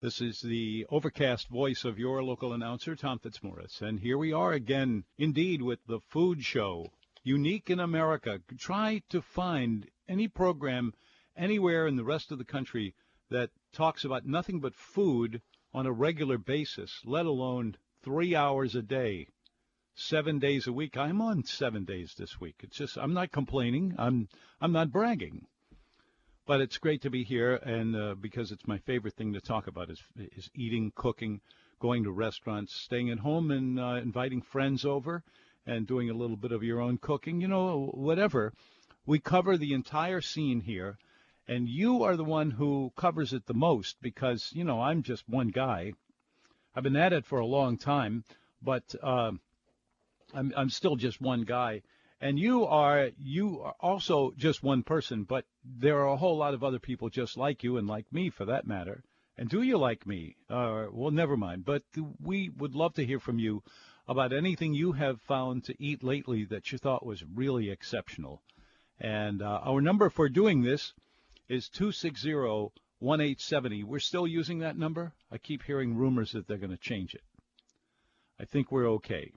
This 0.00 0.20
is 0.20 0.40
the 0.40 0.86
overcast 0.90 1.48
voice 1.48 1.84
of 1.84 1.98
your 1.98 2.22
local 2.22 2.52
announcer, 2.52 2.94
Tom 2.94 3.18
Fitzmorris. 3.18 3.82
And 3.82 3.98
here 3.98 4.16
we 4.16 4.32
are 4.32 4.52
again, 4.52 5.02
indeed, 5.18 5.60
with 5.60 5.84
the 5.86 5.98
food 5.98 6.44
show. 6.44 6.92
Unique 7.24 7.68
in 7.68 7.80
America. 7.80 8.40
Try 8.56 9.02
to 9.08 9.20
find 9.20 9.90
any 10.08 10.28
program 10.28 10.94
anywhere 11.36 11.88
in 11.88 11.96
the 11.96 12.04
rest 12.04 12.30
of 12.30 12.38
the 12.38 12.44
country 12.44 12.94
that 13.30 13.50
talks 13.72 14.04
about 14.04 14.24
nothing 14.24 14.60
but 14.60 14.76
food 14.76 15.42
on 15.74 15.84
a 15.84 15.92
regular 15.92 16.38
basis, 16.38 17.02
let 17.04 17.26
alone 17.26 17.76
three 18.00 18.36
hours 18.36 18.76
a 18.76 18.82
day, 18.82 19.26
seven 19.96 20.38
days 20.38 20.68
a 20.68 20.72
week. 20.72 20.96
I'm 20.96 21.20
on 21.20 21.42
seven 21.42 21.84
days 21.84 22.14
this 22.16 22.40
week. 22.40 22.60
It's 22.60 22.76
just 22.76 22.96
I'm 22.96 23.14
not 23.14 23.32
complaining. 23.32 23.96
I'm 23.98 24.28
I'm 24.60 24.70
not 24.70 24.92
bragging. 24.92 25.48
But 26.48 26.62
it's 26.62 26.78
great 26.78 27.02
to 27.02 27.10
be 27.10 27.24
here, 27.24 27.56
and 27.56 27.94
uh, 27.94 28.14
because 28.14 28.52
it's 28.52 28.66
my 28.66 28.78
favorite 28.78 29.12
thing 29.12 29.34
to 29.34 29.40
talk 29.40 29.66
about 29.66 29.90
is 29.90 30.02
is 30.16 30.48
eating, 30.54 30.92
cooking, 30.94 31.42
going 31.78 32.04
to 32.04 32.10
restaurants, 32.10 32.72
staying 32.72 33.10
at 33.10 33.18
home, 33.18 33.50
and 33.50 33.78
uh, 33.78 34.00
inviting 34.02 34.40
friends 34.40 34.86
over, 34.86 35.22
and 35.66 35.86
doing 35.86 36.08
a 36.08 36.14
little 36.14 36.38
bit 36.38 36.52
of 36.52 36.62
your 36.62 36.80
own 36.80 36.96
cooking. 36.96 37.42
You 37.42 37.48
know, 37.48 37.90
whatever. 37.92 38.54
We 39.04 39.18
cover 39.18 39.58
the 39.58 39.74
entire 39.74 40.22
scene 40.22 40.62
here, 40.62 40.96
and 41.46 41.68
you 41.68 42.02
are 42.04 42.16
the 42.16 42.24
one 42.24 42.52
who 42.52 42.94
covers 42.96 43.34
it 43.34 43.44
the 43.44 43.52
most 43.52 44.00
because 44.00 44.50
you 44.54 44.64
know 44.64 44.80
I'm 44.80 45.02
just 45.02 45.28
one 45.28 45.48
guy. 45.48 45.92
I've 46.74 46.82
been 46.82 46.96
at 46.96 47.12
it 47.12 47.26
for 47.26 47.40
a 47.40 47.46
long 47.46 47.76
time, 47.76 48.24
but 48.62 48.94
uh, 49.02 49.32
I'm 50.32 50.54
I'm 50.56 50.70
still 50.70 50.96
just 50.96 51.20
one 51.20 51.42
guy 51.42 51.82
and 52.20 52.38
you 52.38 52.66
are 52.66 53.10
you 53.18 53.60
are 53.60 53.74
also 53.80 54.32
just 54.36 54.62
one 54.62 54.82
person, 54.82 55.24
but 55.24 55.44
there 55.64 55.98
are 56.00 56.08
a 56.08 56.16
whole 56.16 56.36
lot 56.36 56.54
of 56.54 56.64
other 56.64 56.78
people 56.78 57.08
just 57.08 57.36
like 57.36 57.62
you 57.62 57.76
and 57.76 57.86
like 57.86 58.12
me 58.12 58.30
for 58.30 58.44
that 58.46 58.66
matter. 58.66 59.04
And 59.36 59.48
do 59.48 59.62
you 59.62 59.78
like 59.78 60.04
me? 60.04 60.36
Uh, 60.50 60.86
well, 60.90 61.12
never 61.12 61.36
mind. 61.36 61.64
But 61.64 61.84
we 62.20 62.48
would 62.48 62.74
love 62.74 62.94
to 62.94 63.06
hear 63.06 63.20
from 63.20 63.38
you 63.38 63.62
about 64.08 64.32
anything 64.32 64.74
you 64.74 64.92
have 64.92 65.20
found 65.20 65.64
to 65.64 65.76
eat 65.78 66.02
lately 66.02 66.44
that 66.46 66.72
you 66.72 66.78
thought 66.78 67.06
was 67.06 67.22
really 67.24 67.70
exceptional. 67.70 68.42
And 68.98 69.40
uh, 69.40 69.60
our 69.62 69.80
number 69.80 70.10
for 70.10 70.28
doing 70.28 70.62
this 70.62 70.92
is 71.48 71.68
260 71.68 72.34
1870. 73.00 73.84
We're 73.84 74.00
still 74.00 74.26
using 74.26 74.58
that 74.58 74.76
number. 74.76 75.12
I 75.30 75.38
keep 75.38 75.62
hearing 75.62 75.96
rumors 75.96 76.32
that 76.32 76.48
they're 76.48 76.58
going 76.58 76.72
to 76.72 76.76
change 76.76 77.14
it. 77.14 77.22
I 78.40 78.44
think 78.44 78.72
we're 78.72 78.90
okay. 78.92 79.32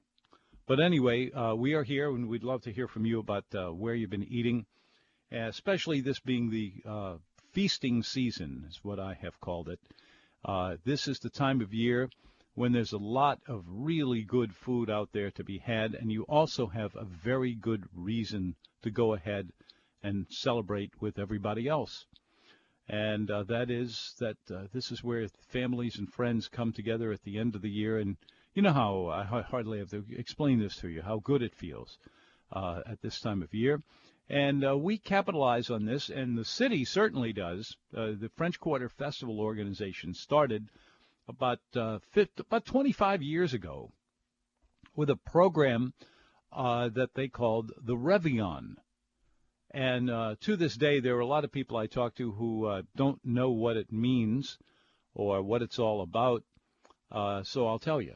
But 0.71 0.79
anyway, 0.79 1.29
uh, 1.31 1.53
we 1.53 1.73
are 1.73 1.83
here, 1.83 2.09
and 2.09 2.29
we'd 2.29 2.45
love 2.45 2.61
to 2.61 2.71
hear 2.71 2.87
from 2.87 3.05
you 3.05 3.19
about 3.19 3.43
uh, 3.53 3.73
where 3.73 3.93
you've 3.93 4.09
been 4.09 4.31
eating, 4.31 4.65
especially 5.29 5.99
this 5.99 6.21
being 6.21 6.49
the 6.49 6.71
uh, 6.85 7.15
feasting 7.51 8.03
season, 8.03 8.67
is 8.69 8.79
what 8.81 8.97
I 8.97 9.15
have 9.15 9.37
called 9.41 9.67
it. 9.67 9.81
Uh, 10.45 10.77
this 10.85 11.09
is 11.09 11.19
the 11.19 11.29
time 11.29 11.59
of 11.59 11.73
year 11.73 12.09
when 12.55 12.71
there's 12.71 12.93
a 12.93 12.97
lot 12.97 13.41
of 13.49 13.65
really 13.67 14.23
good 14.23 14.55
food 14.55 14.89
out 14.89 15.09
there 15.11 15.29
to 15.31 15.43
be 15.43 15.57
had, 15.57 15.93
and 15.93 16.09
you 16.09 16.23
also 16.29 16.67
have 16.67 16.95
a 16.95 17.03
very 17.03 17.53
good 17.53 17.83
reason 17.93 18.55
to 18.83 18.91
go 18.91 19.13
ahead 19.13 19.49
and 20.03 20.25
celebrate 20.29 20.93
with 21.01 21.19
everybody 21.19 21.67
else. 21.67 22.05
And 22.87 23.29
uh, 23.29 23.43
that 23.43 23.69
is 23.69 24.15
that 24.19 24.37
uh, 24.49 24.67
this 24.71 24.89
is 24.89 25.03
where 25.03 25.27
families 25.49 25.97
and 25.99 26.09
friends 26.09 26.47
come 26.47 26.71
together 26.71 27.11
at 27.11 27.23
the 27.23 27.39
end 27.39 27.55
of 27.55 27.61
the 27.61 27.69
year 27.69 27.97
and 27.97 28.15
you 28.53 28.61
know 28.61 28.73
how 28.73 29.07
I 29.07 29.41
hardly 29.41 29.79
have 29.79 29.91
to 29.91 30.03
explain 30.11 30.59
this 30.59 30.75
to 30.77 30.89
you, 30.89 31.01
how 31.01 31.19
good 31.19 31.41
it 31.41 31.55
feels 31.55 31.97
uh, 32.51 32.81
at 32.85 33.01
this 33.01 33.19
time 33.21 33.41
of 33.41 33.53
year. 33.53 33.81
And 34.29 34.65
uh, 34.65 34.77
we 34.77 34.97
capitalize 34.97 35.69
on 35.69 35.85
this, 35.85 36.09
and 36.09 36.37
the 36.37 36.45
city 36.45 36.83
certainly 36.85 37.33
does. 37.33 37.75
Uh, 37.95 38.11
the 38.19 38.29
French 38.35 38.59
Quarter 38.59 38.89
Festival 38.89 39.39
organization 39.39 40.13
started 40.13 40.67
about 41.27 41.59
uh, 41.75 41.99
50, 42.11 42.41
about 42.41 42.65
25 42.65 43.21
years 43.21 43.53
ago 43.53 43.91
with 44.95 45.09
a 45.09 45.15
program 45.15 45.93
uh, 46.51 46.89
that 46.89 47.13
they 47.13 47.29
called 47.29 47.71
the 47.81 47.95
Réveillon. 47.95 48.75
And 49.73 50.09
uh, 50.09 50.35
to 50.41 50.57
this 50.57 50.75
day, 50.75 50.99
there 50.99 51.15
are 51.15 51.21
a 51.21 51.25
lot 51.25 51.45
of 51.45 51.51
people 51.53 51.77
I 51.77 51.87
talk 51.87 52.15
to 52.15 52.31
who 52.31 52.83
don't 52.97 53.23
know 53.23 53.51
what 53.51 53.77
it 53.77 53.93
means 53.93 54.57
or 55.13 55.41
what 55.41 55.61
it's 55.61 55.79
all 55.79 56.01
about. 56.01 56.43
so 57.45 57.67
I'll 57.67 57.79
tell 57.79 58.01
you 58.01 58.15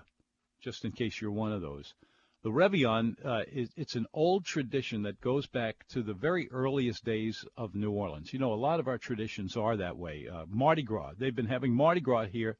just 0.66 0.84
in 0.84 0.92
case 0.92 1.22
you're 1.22 1.32
one 1.32 1.52
of 1.52 1.62
those. 1.62 1.94
The 2.42 2.50
Réveillon, 2.50 3.24
uh, 3.24 3.44
is, 3.52 3.70
it's 3.78 3.96
an 3.96 4.08
old 4.14 4.46
tradition 4.46 5.04
that 5.04 5.22
goes 5.22 5.46
back 5.46 5.88
to 5.90 6.02
the 6.02 6.16
very 6.16 6.50
earliest 6.52 7.06
days 7.06 7.46
of 7.56 7.76
New 7.76 7.92
Orleans. 7.92 8.34
You 8.34 8.40
know, 8.40 8.52
a 8.52 8.56
lot 8.56 8.80
of 8.80 8.88
our 8.88 8.98
traditions 8.98 9.56
are 9.56 9.78
that 9.78 9.96
way. 9.96 10.28
Uh, 10.28 10.46
Mardi 10.48 10.82
Gras, 10.82 11.14
they've 11.20 11.36
been 11.36 11.46
having 11.46 11.72
Mardi 11.72 12.02
Gras 12.02 12.26
here 12.26 12.58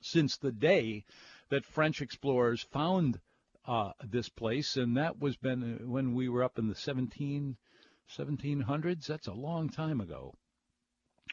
since 0.00 0.36
the 0.38 0.50
day 0.50 1.04
that 1.50 1.64
French 1.64 2.02
explorers 2.02 2.62
found 2.62 3.20
uh, 3.64 3.92
this 4.02 4.28
place, 4.28 4.76
and 4.76 4.96
that 4.96 5.20
was 5.20 5.36
been 5.36 5.62
uh, 5.62 5.86
when 5.86 6.14
we 6.14 6.28
were 6.28 6.42
up 6.42 6.58
in 6.58 6.66
the 6.66 6.74
17, 6.74 7.56
1700s. 8.08 9.06
That's 9.06 9.28
a 9.28 9.32
long 9.32 9.68
time 9.68 10.00
ago. 10.00 10.34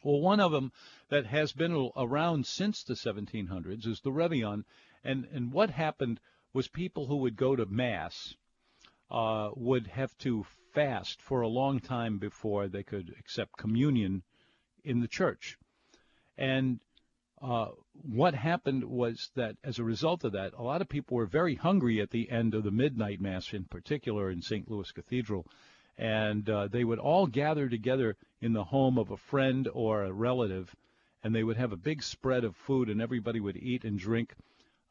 Well, 0.04 0.22
one 0.22 0.40
of 0.40 0.52
them 0.52 0.72
that 1.10 1.26
has 1.26 1.54
been 1.54 1.92
around 1.96 2.46
since 2.46 2.84
the 2.84 2.94
1700s 2.94 3.88
is 3.88 4.02
the 4.02 4.12
Réveillon, 4.12 4.64
and 5.08 5.28
and 5.34 5.52
what 5.52 5.70
happened 5.70 6.20
was 6.54 6.68
people 6.68 7.08
who 7.08 7.18
would 7.18 7.36
go 7.36 7.56
to 7.56 7.66
mass 7.66 8.36
uh, 9.10 9.50
would 9.56 9.88
have 9.88 10.16
to 10.18 10.46
fast 10.74 11.22
for 11.22 11.42
a 11.42 11.48
long 11.48 11.80
time 11.80 12.18
before 12.18 12.68
they 12.68 12.84
could 12.84 13.14
accept 13.20 13.58
communion 13.58 14.22
in 14.84 15.00
the 15.00 15.08
church. 15.08 15.58
And 16.38 16.80
uh, 17.42 17.68
what 17.94 18.34
happened 18.34 18.84
was 18.84 19.32
that 19.36 19.56
as 19.64 19.80
a 19.80 19.84
result 19.84 20.24
of 20.24 20.34
that, 20.34 20.54
a 20.58 20.64
lot 20.64 20.82
of 20.82 20.90
people 20.90 21.18
were 21.18 21.26
very 21.26 21.56
hungry 21.56 22.02
at 22.02 22.10
the 22.10 22.30
end 22.30 22.54
of 22.54 22.64
the 22.64 22.72
midnight 22.72 23.22
mass, 23.22 23.54
in 23.54 23.66
particular 23.66 24.30
in 24.30 24.42
St. 24.42 24.70
Louis 24.70 24.92
Cathedral, 24.92 25.48
and 25.98 26.50
uh, 26.50 26.68
they 26.68 26.84
would 26.84 27.00
all 27.00 27.28
gather 27.28 27.70
together 27.70 28.16
in 28.42 28.54
the 28.54 28.64
home 28.64 28.98
of 28.98 29.12
a 29.12 29.18
friend 29.18 29.70
or 29.74 30.04
a 30.04 30.12
relative, 30.12 30.76
and 31.24 31.34
they 31.34 31.44
would 31.44 31.58
have 31.58 31.72
a 31.72 31.78
big 31.78 32.04
spread 32.04 32.44
of 32.44 32.56
food, 32.56 32.90
and 32.90 33.02
everybody 33.02 33.40
would 33.40 33.58
eat 33.58 33.84
and 33.84 33.98
drink 33.98 34.36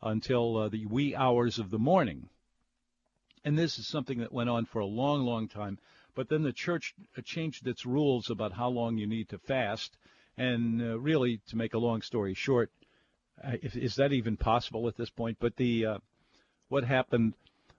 until 0.07 0.57
uh, 0.57 0.69
the 0.69 0.87
wee 0.87 1.15
hours 1.15 1.59
of 1.59 1.71
the 1.71 1.79
morning. 1.79 2.29
And 3.45 3.59
this 3.59 3.79
is 3.79 3.87
something 3.87 4.19
that 4.19 4.33
went 4.33 4.51
on 4.51 4.65
for 4.65 4.81
a 4.81 4.87
long, 4.87 5.25
long 5.25 5.49
time. 5.49 5.79
But 6.15 6.29
then 6.29 6.43
the 6.43 6.53
church 6.53 6.95
uh, 7.17 7.23
changed 7.23 7.67
its 7.67 7.87
rules 7.87 8.31
about 8.31 8.53
how 8.53 8.69
long 8.69 8.99
you 8.99 9.07
need 9.07 9.29
to 9.29 9.39
fast. 9.39 9.97
And 10.37 10.83
uh, 10.83 10.99
really, 10.99 11.41
to 11.49 11.57
make 11.57 11.75
a 11.75 11.79
long 11.79 12.03
story 12.03 12.35
short, 12.35 12.71
is 13.63 13.97
that 13.97 14.13
even 14.13 14.37
possible 14.37 14.89
at 14.89 14.97
this 14.97 15.11
point? 15.11 15.39
But 15.41 15.57
the 15.57 15.87
uh, 15.87 15.99
what 16.69 16.85
happened 16.85 17.35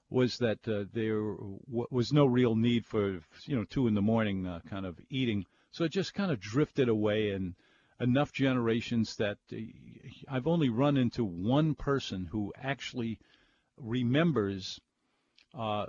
was 0.09 0.37
that 0.37 0.59
uh, 0.67 0.85
there 0.93 1.19
w- 1.19 1.87
was 1.89 2.13
no 2.13 2.25
real 2.25 2.55
need 2.55 2.85
for 2.85 3.19
you 3.45 3.55
know 3.55 3.65
two 3.65 3.87
in 3.87 3.93
the 3.93 4.01
morning 4.01 4.45
uh, 4.45 4.59
kind 4.69 4.85
of 4.85 4.97
eating, 5.09 5.45
so 5.71 5.83
it 5.83 5.91
just 5.91 6.13
kind 6.13 6.31
of 6.31 6.39
drifted 6.39 6.89
away 6.89 7.31
and 7.31 7.55
enough 7.99 8.31
generations 8.31 9.15
that 9.17 9.37
uh, 9.51 9.57
I've 10.29 10.47
only 10.47 10.69
run 10.69 10.97
into 10.97 11.23
one 11.23 11.75
person 11.75 12.25
who 12.31 12.53
actually 12.61 13.19
remembers 13.77 14.79
uh, 15.57 15.87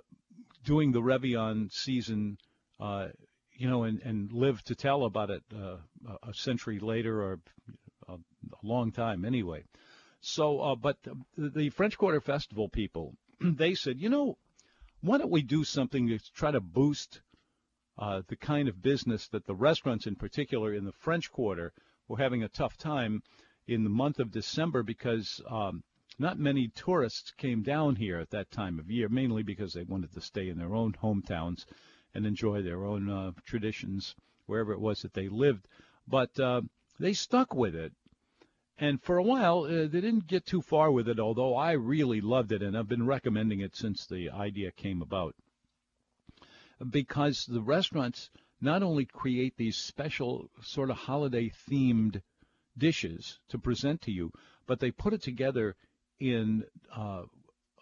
doing 0.64 0.92
the 0.92 1.00
Réveillon 1.00 1.72
season, 1.72 2.38
uh, 2.80 3.08
you 3.56 3.68
know, 3.68 3.84
and, 3.84 4.00
and 4.02 4.32
lived 4.32 4.66
to 4.66 4.74
tell 4.74 5.04
about 5.04 5.30
it 5.30 5.42
uh, 5.54 5.76
a 6.22 6.34
century 6.34 6.78
later 6.78 7.22
or 7.22 7.40
a, 8.08 8.12
a 8.14 8.18
long 8.62 8.92
time 8.92 9.24
anyway. 9.24 9.64
So, 10.20 10.60
uh, 10.60 10.74
but 10.74 10.96
the, 11.02 11.48
the 11.50 11.70
French 11.70 11.96
Quarter 11.96 12.20
Festival 12.20 12.68
people, 12.68 13.14
they 13.40 13.74
said, 13.74 14.00
you 14.00 14.08
know, 14.08 14.38
why 15.00 15.18
don't 15.18 15.30
we 15.30 15.42
do 15.42 15.64
something 15.64 16.08
to 16.08 16.18
try 16.34 16.50
to 16.50 16.60
boost 16.60 17.20
uh, 17.98 18.22
the 18.28 18.36
kind 18.36 18.68
of 18.68 18.82
business 18.82 19.28
that 19.28 19.46
the 19.46 19.54
restaurants, 19.54 20.06
in 20.06 20.16
particular 20.16 20.74
in 20.74 20.84
the 20.84 20.92
French 20.92 21.30
Quarter, 21.30 21.72
were 22.08 22.18
having 22.18 22.42
a 22.42 22.48
tough 22.48 22.76
time 22.76 23.22
in 23.66 23.84
the 23.84 23.90
month 23.90 24.18
of 24.18 24.32
December 24.32 24.82
because 24.82 25.40
um, 25.48 25.82
not 26.18 26.38
many 26.38 26.68
tourists 26.68 27.32
came 27.32 27.62
down 27.62 27.94
here 27.94 28.18
at 28.18 28.30
that 28.30 28.50
time 28.50 28.78
of 28.78 28.90
year, 28.90 29.08
mainly 29.08 29.42
because 29.42 29.74
they 29.74 29.84
wanted 29.84 30.12
to 30.14 30.20
stay 30.20 30.48
in 30.48 30.58
their 30.58 30.74
own 30.74 30.92
hometowns 30.94 31.64
and 32.14 32.26
enjoy 32.26 32.62
their 32.62 32.84
own 32.84 33.08
uh, 33.08 33.32
traditions 33.44 34.14
wherever 34.46 34.72
it 34.72 34.80
was 34.80 35.02
that 35.02 35.12
they 35.12 35.28
lived. 35.28 35.68
But 36.08 36.40
uh, 36.40 36.62
they 36.98 37.12
stuck 37.12 37.54
with 37.54 37.76
it. 37.76 37.92
And 38.78 39.02
for 39.02 39.18
a 39.18 39.22
while, 39.22 39.64
uh, 39.64 39.86
they 39.86 40.00
didn't 40.00 40.26
get 40.26 40.46
too 40.46 40.62
far 40.62 40.90
with 40.90 41.08
it, 41.08 41.20
although 41.20 41.54
I 41.54 41.72
really 41.72 42.20
loved 42.20 42.52
it, 42.52 42.62
and 42.62 42.76
I've 42.76 42.88
been 42.88 43.06
recommending 43.06 43.60
it 43.60 43.76
since 43.76 44.06
the 44.06 44.30
idea 44.30 44.70
came 44.70 45.02
about. 45.02 45.34
Because 46.88 47.44
the 47.44 47.60
restaurants 47.60 48.30
not 48.60 48.82
only 48.82 49.04
create 49.04 49.56
these 49.56 49.76
special 49.76 50.50
sort 50.62 50.90
of 50.90 50.96
holiday 50.96 51.48
themed 51.48 52.20
dishes 52.76 53.38
to 53.48 53.58
present 53.58 54.00
to 54.02 54.12
you, 54.12 54.32
but 54.66 54.80
they 54.80 54.90
put 54.90 55.12
it 55.12 55.22
together 55.22 55.76
in 56.20 56.64
uh, 56.94 57.22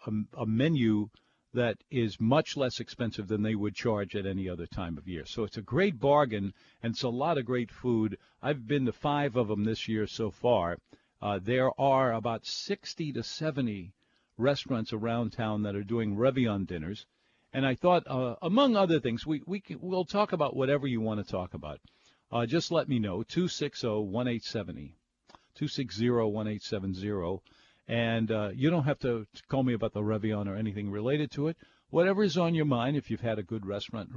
a, 0.05 0.11
a, 0.37 0.45
menu 0.45 1.09
that 1.53 1.77
is 1.89 2.19
much 2.19 2.55
less 2.55 2.79
expensive 2.79 3.27
than 3.27 3.41
they 3.41 3.55
would 3.55 3.73
charge 3.73 4.15
at 4.15 4.25
any 4.25 4.47
other 4.47 4.67
time 4.67 4.97
of 4.97 5.07
year. 5.07 5.25
So 5.25 5.43
it's 5.43 5.57
a 5.57 5.61
great 5.61 5.99
bargain, 5.99 6.53
and 6.83 6.93
it's 6.93 7.03
a 7.03 7.09
lot 7.09 7.37
of 7.37 7.45
great 7.45 7.71
food. 7.71 8.17
I've 8.41 8.67
been 8.67 8.85
to 8.85 8.91
five 8.91 9.35
of 9.35 9.47
them 9.47 9.63
this 9.63 9.87
year 9.87 10.05
so 10.05 10.29
far. 10.29 10.77
Uh, 11.21 11.39
there 11.41 11.71
are 11.79 12.13
about 12.13 12.45
60 12.45 13.13
to 13.13 13.23
70 13.23 13.93
restaurants 14.37 14.93
around 14.93 15.31
town 15.31 15.63
that 15.63 15.75
are 15.75 15.83
doing 15.83 16.15
Réveillon 16.15 16.67
dinners. 16.67 17.07
And 17.53 17.65
I 17.65 17.75
thought, 17.75 18.03
uh, 18.07 18.35
among 18.41 18.75
other 18.75 18.99
things, 18.99 19.25
we, 19.25 19.41
we 19.45 19.59
can, 19.61 19.79
we'll 19.81 20.05
talk 20.05 20.33
about 20.33 20.55
whatever 20.55 20.85
you 20.85 21.01
want 21.01 21.25
to 21.25 21.31
talk 21.31 21.53
about. 21.53 21.79
Uh, 22.31 22.45
just 22.45 22.71
let 22.71 22.89
me 22.89 22.99
know, 22.99 23.23
260-1870, 23.23 24.91
260-1870. 25.59 27.39
And 27.87 28.31
uh, 28.31 28.49
you 28.53 28.69
don't 28.69 28.83
have 28.83 28.99
to, 28.99 29.25
call 29.47 29.63
me 29.63 29.73
about 29.73 29.93
the 29.93 30.01
Réveillon 30.01 30.47
or 30.47 30.55
anything 30.55 30.91
related 30.91 31.31
to 31.31 31.47
it. 31.47 31.57
Whatever 31.89 32.21
is 32.23 32.37
on 32.37 32.53
your 32.53 32.65
mind, 32.65 32.97
if 32.97 33.09
you've 33.09 33.21
had 33.21 33.39
a 33.39 33.43
good 33.43 33.65
restaurant 33.65 34.09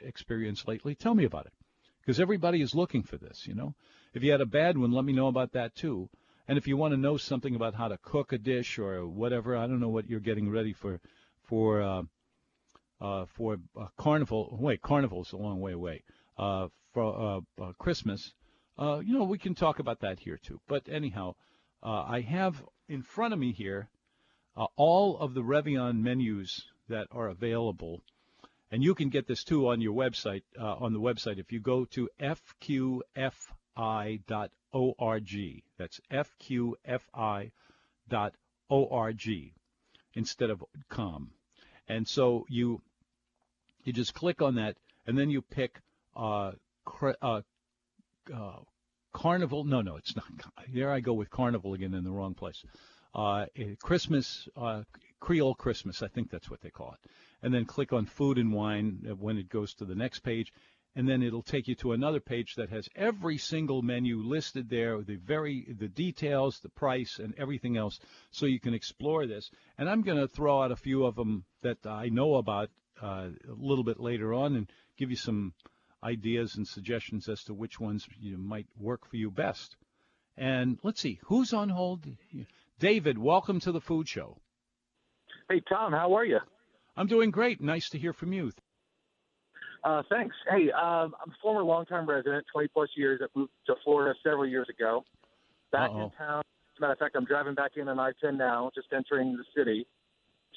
experience 0.00 0.66
lately, 0.66 0.94
tell 0.94 1.14
me 1.14 1.24
about 1.24 1.44
it. 1.44 1.52
Because 2.00 2.18
everybody 2.18 2.62
is 2.62 2.74
looking 2.74 3.02
for 3.02 3.18
this, 3.18 3.46
you 3.46 3.54
know. 3.54 3.74
If 4.14 4.22
you 4.22 4.32
had 4.32 4.40
a 4.40 4.46
bad 4.46 4.78
one, 4.78 4.92
let 4.92 5.04
me 5.04 5.12
know 5.12 5.28
about 5.28 5.52
that 5.52 5.74
too. 5.76 6.08
And 6.48 6.56
if 6.56 6.66
you 6.66 6.78
want 6.78 6.92
to 6.92 6.98
know 6.98 7.18
something 7.18 7.54
about 7.54 7.74
how 7.74 7.88
to 7.88 7.98
cook 7.98 8.32
a 8.32 8.38
dish 8.38 8.78
or 8.78 9.06
whatever, 9.06 9.56
I 9.56 9.66
don't 9.66 9.78
know 9.78 9.90
what 9.90 10.08
you're 10.08 10.20
getting 10.20 10.50
ready 10.50 10.72
for, 10.72 11.00
for, 11.44 11.82
uh, 13.02 13.26
for 13.36 13.58
uh, 13.78 13.86
carnival. 13.98 14.56
Wait, 14.60 14.80
carnival's 14.80 15.32
a 15.32 15.36
long 15.36 15.60
way 15.60 15.72
away. 15.72 16.04
Uh, 16.38 16.68
for 16.94 17.40
uh, 17.60 17.62
uh, 17.62 17.72
Christmas, 17.78 18.32
uh, 18.78 19.00
you 19.04 19.12
know, 19.12 19.24
we 19.24 19.38
can 19.38 19.54
talk 19.54 19.80
about 19.80 20.00
that 20.00 20.20
here 20.20 20.38
too. 20.42 20.60
But 20.68 20.88
anyhow, 20.88 21.34
I 21.82 22.20
have 22.20 22.62
in 22.88 23.02
front 23.02 23.34
of 23.34 23.40
me 23.40 23.52
here 23.52 23.88
all 24.76 25.18
of 25.18 25.34
the 25.34 25.42
Réveillon 25.42 26.00
menus 26.00 26.64
that 26.88 27.08
are 27.10 27.28
available. 27.28 28.02
And 28.70 28.82
you 28.82 28.94
can 28.94 29.08
get 29.08 29.26
this 29.26 29.42
too 29.44 29.68
on 29.68 29.80
your 29.80 29.94
website, 29.94 30.44
on 30.58 30.92
the 30.92 31.00
website. 31.00 31.38
If 31.38 31.50
you 31.52 31.60
go 31.60 31.84
to 31.86 32.08
fqfi.org, 32.20 33.02
that's 35.78 36.00
fqfi.org 36.10 36.72
instead 40.14 40.50
of 40.50 40.64
com. 40.88 41.30
And 41.88 42.06
so 42.06 42.46
you 42.48 42.80
you 43.84 43.92
just 43.92 44.14
click 44.14 44.42
on 44.42 44.56
that, 44.56 44.76
and 45.06 45.18
then 45.18 45.30
you 45.30 45.42
pick 45.42 45.80
uh, 46.16 46.52
uh, 47.22 47.40
uh, 48.32 48.56
Carnival. 49.12 49.64
No, 49.64 49.80
no, 49.80 49.96
it's 49.96 50.16
not. 50.16 50.26
There 50.72 50.90
I 50.90 51.00
go 51.00 51.12
with 51.12 51.30
Carnival 51.30 51.74
again 51.74 51.94
in 51.94 52.04
the 52.04 52.10
wrong 52.10 52.34
place. 52.34 52.64
Uh, 53.14 53.46
Christmas, 53.82 54.48
uh, 54.56 54.82
Creole 55.20 55.54
Christmas, 55.54 56.02
I 56.02 56.08
think 56.08 56.30
that's 56.30 56.50
what 56.50 56.60
they 56.62 56.70
call 56.70 56.94
it. 56.94 57.10
And 57.42 57.52
then 57.52 57.64
click 57.64 57.92
on 57.92 58.06
Food 58.06 58.38
and 58.38 58.52
Wine 58.52 59.16
when 59.18 59.36
it 59.36 59.48
goes 59.48 59.74
to 59.74 59.84
the 59.84 59.94
next 59.94 60.20
page. 60.20 60.52
And 60.94 61.08
then 61.08 61.22
it'll 61.22 61.42
take 61.42 61.68
you 61.68 61.74
to 61.76 61.92
another 61.92 62.20
page 62.20 62.54
that 62.56 62.68
has 62.68 62.88
every 62.94 63.38
single 63.38 63.80
menu 63.80 64.18
listed 64.18 64.68
there, 64.68 65.00
the 65.02 65.16
very 65.16 65.74
the 65.78 65.88
details, 65.88 66.60
the 66.60 66.68
price, 66.68 67.18
and 67.18 67.34
everything 67.38 67.78
else, 67.78 67.98
so 68.30 68.44
you 68.44 68.60
can 68.60 68.74
explore 68.74 69.26
this. 69.26 69.50
And 69.78 69.88
I'm 69.88 70.02
going 70.02 70.18
to 70.18 70.28
throw 70.28 70.62
out 70.62 70.70
a 70.70 70.76
few 70.76 71.06
of 71.06 71.16
them 71.16 71.44
that 71.62 71.86
I 71.86 72.10
know 72.10 72.34
about 72.34 72.68
uh, 73.02 73.28
a 73.48 73.54
little 73.58 73.84
bit 73.84 74.00
later 74.00 74.32
on, 74.32 74.56
and 74.56 74.70
give 74.96 75.10
you 75.10 75.16
some 75.16 75.52
ideas 76.04 76.56
and 76.56 76.66
suggestions 76.66 77.28
as 77.28 77.44
to 77.44 77.54
which 77.54 77.78
ones 77.80 78.06
you 78.20 78.36
might 78.38 78.66
work 78.78 79.06
for 79.08 79.16
you 79.16 79.30
best. 79.30 79.76
And 80.36 80.78
let's 80.82 81.00
see, 81.00 81.20
who's 81.24 81.52
on 81.52 81.68
hold? 81.68 82.06
David, 82.78 83.18
welcome 83.18 83.60
to 83.60 83.72
the 83.72 83.80
Food 83.80 84.08
Show. 84.08 84.38
Hey, 85.48 85.60
Tom, 85.68 85.92
how 85.92 86.14
are 86.14 86.24
you? 86.24 86.38
I'm 86.96 87.06
doing 87.06 87.30
great. 87.30 87.60
Nice 87.60 87.88
to 87.90 87.98
hear 87.98 88.12
from 88.12 88.32
you. 88.32 88.52
Uh, 89.84 90.02
thanks. 90.08 90.34
Hey, 90.48 90.70
um, 90.70 91.14
I'm 91.20 91.30
a 91.30 91.34
former 91.42 91.62
longtime 91.62 92.08
resident, 92.08 92.44
20 92.52 92.68
plus 92.68 92.88
years. 92.96 93.20
I 93.22 93.26
moved 93.38 93.50
to 93.66 93.74
Florida 93.84 94.14
several 94.22 94.46
years 94.46 94.68
ago. 94.68 95.04
Back 95.72 95.90
Uh-oh. 95.90 96.04
in 96.04 96.10
town. 96.10 96.38
As 96.40 96.78
a 96.78 96.80
matter 96.80 96.92
of 96.92 96.98
fact, 96.98 97.16
I'm 97.16 97.24
driving 97.24 97.54
back 97.54 97.72
in 97.76 97.88
on 97.88 97.98
I-10 97.98 98.38
now, 98.38 98.70
just 98.74 98.88
entering 98.92 99.36
the 99.36 99.44
city 99.56 99.86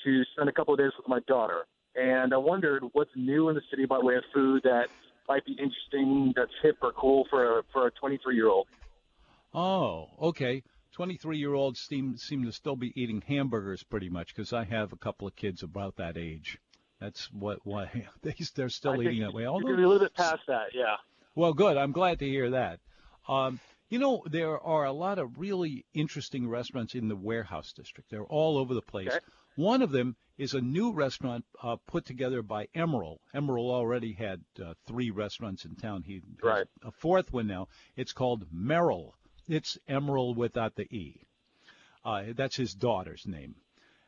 to 0.04 0.24
spend 0.34 0.50
a 0.50 0.52
couple 0.52 0.74
of 0.74 0.80
days 0.80 0.92
with 0.98 1.08
my 1.08 1.20
daughter. 1.28 1.66
And 1.96 2.34
I 2.34 2.38
wondered 2.38 2.84
what's 2.94 3.12
new 3.16 3.50
in 3.50 3.56
the 3.56 3.62
city 3.70 3.86
by 3.86 4.00
way 4.00 4.16
of 4.16 4.24
food 4.34 4.64
that 4.64 4.88
might 5.28 5.46
be 5.46 5.54
interesting, 5.54 6.34
that's 6.36 6.52
hip 6.62 6.78
or 6.82 6.92
cool 6.92 7.26
for 7.30 7.60
a, 7.60 7.64
for 7.72 7.88
a 7.88 7.92
23 7.92 8.36
year 8.36 8.48
old. 8.48 8.68
Oh, 9.54 10.10
okay. 10.22 10.64
23 10.92 11.38
year 11.38 11.54
olds 11.54 11.80
seem 11.80 12.16
seem 12.18 12.46
to 12.46 12.52
still 12.52 12.76
be 12.76 12.94
eating 12.96 13.22
hamburgers 13.28 13.84
pretty 13.84 14.10
much 14.10 14.34
because 14.34 14.54
I 14.54 14.64
have 14.64 14.94
a 14.94 14.98
couple 14.98 15.28
of 15.28 15.36
kids 15.36 15.64
about 15.64 15.98
that 15.98 16.18
age. 16.18 16.58
That's 17.00 17.32
what 17.34 17.60
why 17.66 18.06
they 18.22 18.36
they're 18.56 18.70
still 18.70 18.94
I 18.94 19.04
eating 19.04 19.22
that 19.22 19.34
way. 19.34 19.44
You're 19.44 19.52
Although, 19.52 19.76
be 19.76 19.84
a 19.84 19.88
little 19.88 20.00
bit 20.00 20.16
past 20.16 20.42
that, 20.48 20.68
yeah. 20.74 20.96
well, 21.36 21.54
good. 21.54 21.78
I'm 21.78 21.92
glad 21.92 22.20
to 22.20 22.26
hear 22.26 22.52
that. 22.52 22.80
Um, 23.28 23.60
you 23.90 24.00
know, 24.00 24.24
there 24.30 24.60
are 24.60 24.86
a 24.86 24.92
lot 24.92 25.20
of 25.20 25.38
really 25.38 25.86
interesting 25.94 26.48
restaurants 26.48 26.96
in 26.96 27.08
the 27.08 27.16
warehouse 27.16 27.74
district. 27.74 28.10
They're 28.10 28.24
all 28.24 28.58
over 28.58 28.74
the 28.74 28.82
place. 28.82 29.10
Okay. 29.10 29.20
One 29.56 29.82
of 29.82 29.92
them 29.92 30.16
is 30.38 30.54
a 30.54 30.62
new 30.62 30.92
restaurant 30.92 31.46
uh, 31.64 31.78
put 31.88 32.06
together 32.06 32.42
by 32.42 32.68
Emeril. 32.76 33.20
Emeril 33.34 33.72
already 33.72 34.14
had 34.14 34.44
uh, 34.62 34.74
three 34.86 35.10
restaurants 35.12 35.64
in 35.66 35.76
town. 35.76 36.04
He 36.04 36.22
Right. 36.44 36.68
a 36.84 36.92
fourth 36.92 37.32
one 37.32 37.48
now. 37.48 37.70
It's 37.96 38.12
called 38.12 38.46
Meril. 38.54 39.14
It's 39.48 39.78
Emeril 39.88 40.36
without 40.36 40.76
the 40.76 40.84
E. 40.94 41.22
Uh, 42.04 42.26
that's 42.36 42.56
his 42.56 42.74
daughter's 42.74 43.26
name. 43.26 43.56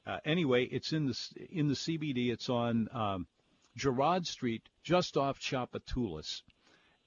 Uh, 0.06 0.20
anyway, 0.26 0.66
it's 0.66 0.94
in 0.94 1.06
the 1.06 1.18
in 1.50 1.68
the 1.68 1.74
CBD. 1.76 2.30
It's 2.32 2.50
on 2.50 2.88
um, 2.94 3.28
Girard 3.76 4.26
Street, 4.26 4.64
just 4.84 5.18
off 5.18 5.40
Tchoupitoulas, 5.40 6.42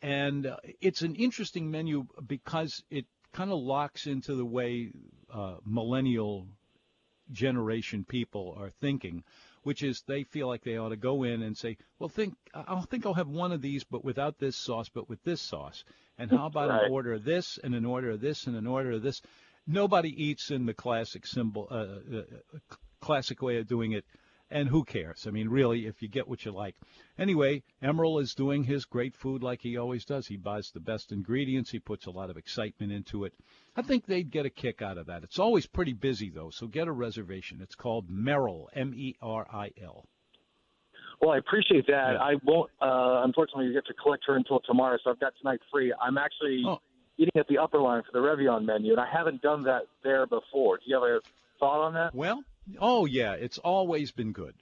and 0.03 0.47
uh, 0.47 0.57
it's 0.81 1.03
an 1.03 1.15
interesting 1.15 1.71
menu 1.71 2.07
because 2.27 2.83
it 2.91 3.07
kind 3.33 3.51
of 3.51 3.59
locks 3.59 4.07
into 4.07 4.35
the 4.35 4.45
way 4.45 4.91
uh, 5.33 5.57
millennial 5.65 6.47
generation 7.33 8.05
people 8.05 8.55
are 8.59 8.71
thinking, 8.71 9.25
which 9.63 9.83
is 9.83 10.03
they 10.03 10.25
feel 10.25 10.49
like 10.49 10.63
they 10.63 10.77
ought 10.77 10.89
to 10.91 10.97
go 10.97 11.23
in 11.23 11.43
and 11.43 11.57
say, 11.57 11.77
well, 11.99 12.09
think 12.09 12.35
I'll 12.55 12.83
think 12.83 13.07
I'll 13.07 13.15
have 13.15 13.29
one 13.29 13.53
of 13.53 13.63
these, 13.63 13.85
but 13.85 14.05
without 14.05 14.39
this 14.39 14.57
sauce, 14.57 14.89
but 14.89 15.09
with 15.09 15.23
this 15.23 15.41
sauce. 15.41 15.85
And 16.19 16.31
how 16.31 16.47
about 16.47 16.71
Right. 16.71 16.85
an 16.87 16.93
order 16.93 17.13
of 17.13 17.25
this 17.25 17.59
and 17.63 17.75
an 17.75 17.85
order 17.85 18.11
of 18.11 18.21
this 18.21 18.47
and 18.47 18.57
an 18.57 18.67
order 18.67 18.93
of 18.93 19.03
this? 19.03 19.23
Nobody 19.67 20.11
eats 20.25 20.51
in 20.51 20.67
the 20.67 20.75
classic 20.75 21.27
symbol, 21.27 21.69
uh, 21.71 21.75
uh, 21.75 22.23
uh, 22.55 22.59
classic 23.01 23.43
way 23.43 23.59
of 23.59 23.67
doing 23.69 23.93
it. 23.93 24.05
And 24.53 24.69
who 24.69 24.83
cares? 24.83 25.27
I 25.29 25.31
mean, 25.31 25.49
really, 25.49 25.87
if 25.87 26.03
you 26.03 26.09
get 26.09 26.27
what 26.27 26.45
you 26.45 26.51
like. 26.51 26.75
Anyway, 27.17 27.63
Emeril 27.83 28.21
is 28.21 28.35
doing 28.35 28.65
his 28.65 28.85
great 28.85 29.15
food 29.15 29.45
like 29.45 29.61
he 29.61 29.77
always 29.77 30.05
does. 30.05 30.27
He 30.27 30.37
buys 30.37 30.73
the 30.73 30.81
best 30.81 31.13
ingredients. 31.13 31.71
He 31.71 31.79
puts 31.79 32.07
a 32.07 32.11
lot 32.11 32.31
of 32.31 32.37
excitement 32.37 32.91
into 32.91 33.25
it. 33.25 33.33
I 33.77 33.83
think 33.83 34.07
they'd 34.07 34.29
get 34.31 34.47
a 34.47 34.51
kick 34.51 34.83
out 34.83 34.99
of 34.99 35.07
that. 35.07 35.23
It's 35.23 35.39
always 35.39 35.67
pretty 35.67 35.93
busy, 35.93 36.31
though, 36.31 36.51
so 36.51 36.67
get 36.67 36.89
a 36.89 36.93
reservation. 36.93 37.61
It's 37.63 37.77
called 37.77 38.11
Meril, 38.11 38.67
M 38.75 38.93
E 38.97 39.15
R 39.23 39.47
I 39.53 39.71
L. 39.81 40.07
Well, 41.21 41.31
I 41.31 41.37
appreciate 41.39 41.87
that. 41.87 42.15
Yeah. 42.15 42.19
I 42.19 42.35
won't, 42.43 42.71
uh, 42.81 43.23
unfortunately, 43.25 43.67
you 43.67 43.73
get 43.75 43.87
to 43.87 43.95
collect 43.95 44.25
her 44.27 44.37
until 44.37 44.59
tomorrow, 44.61 44.99
so 45.05 45.11
I've 45.11 45.21
got 45.21 45.35
tonight 45.41 45.61
free. 45.71 45.93
I'm 46.03 46.19
actually 46.19 46.65
Oh. 46.67 46.81
eating 47.19 47.37
at 47.39 47.47
the 47.47 47.57
Upperline 47.57 48.05
for 48.05 48.13
the 48.13 48.19
Réveillon 48.19 48.65
menu, 48.65 48.93
and 48.93 49.01
I 49.01 49.07
haven't 49.07 49.43
done 49.43 49.63
that 49.65 49.83
there 50.03 50.27
before. 50.27 50.79
Do 50.79 50.85
you 50.87 50.95
have 50.95 51.05
a 51.05 51.21
thought 51.61 51.83
on 51.83 51.93
that? 51.95 52.15
Well, 52.15 52.43
oh 52.79 53.07
yeah, 53.07 53.33
it's 53.33 53.59
always 53.59 54.13
been 54.13 54.33
good. 54.33 54.55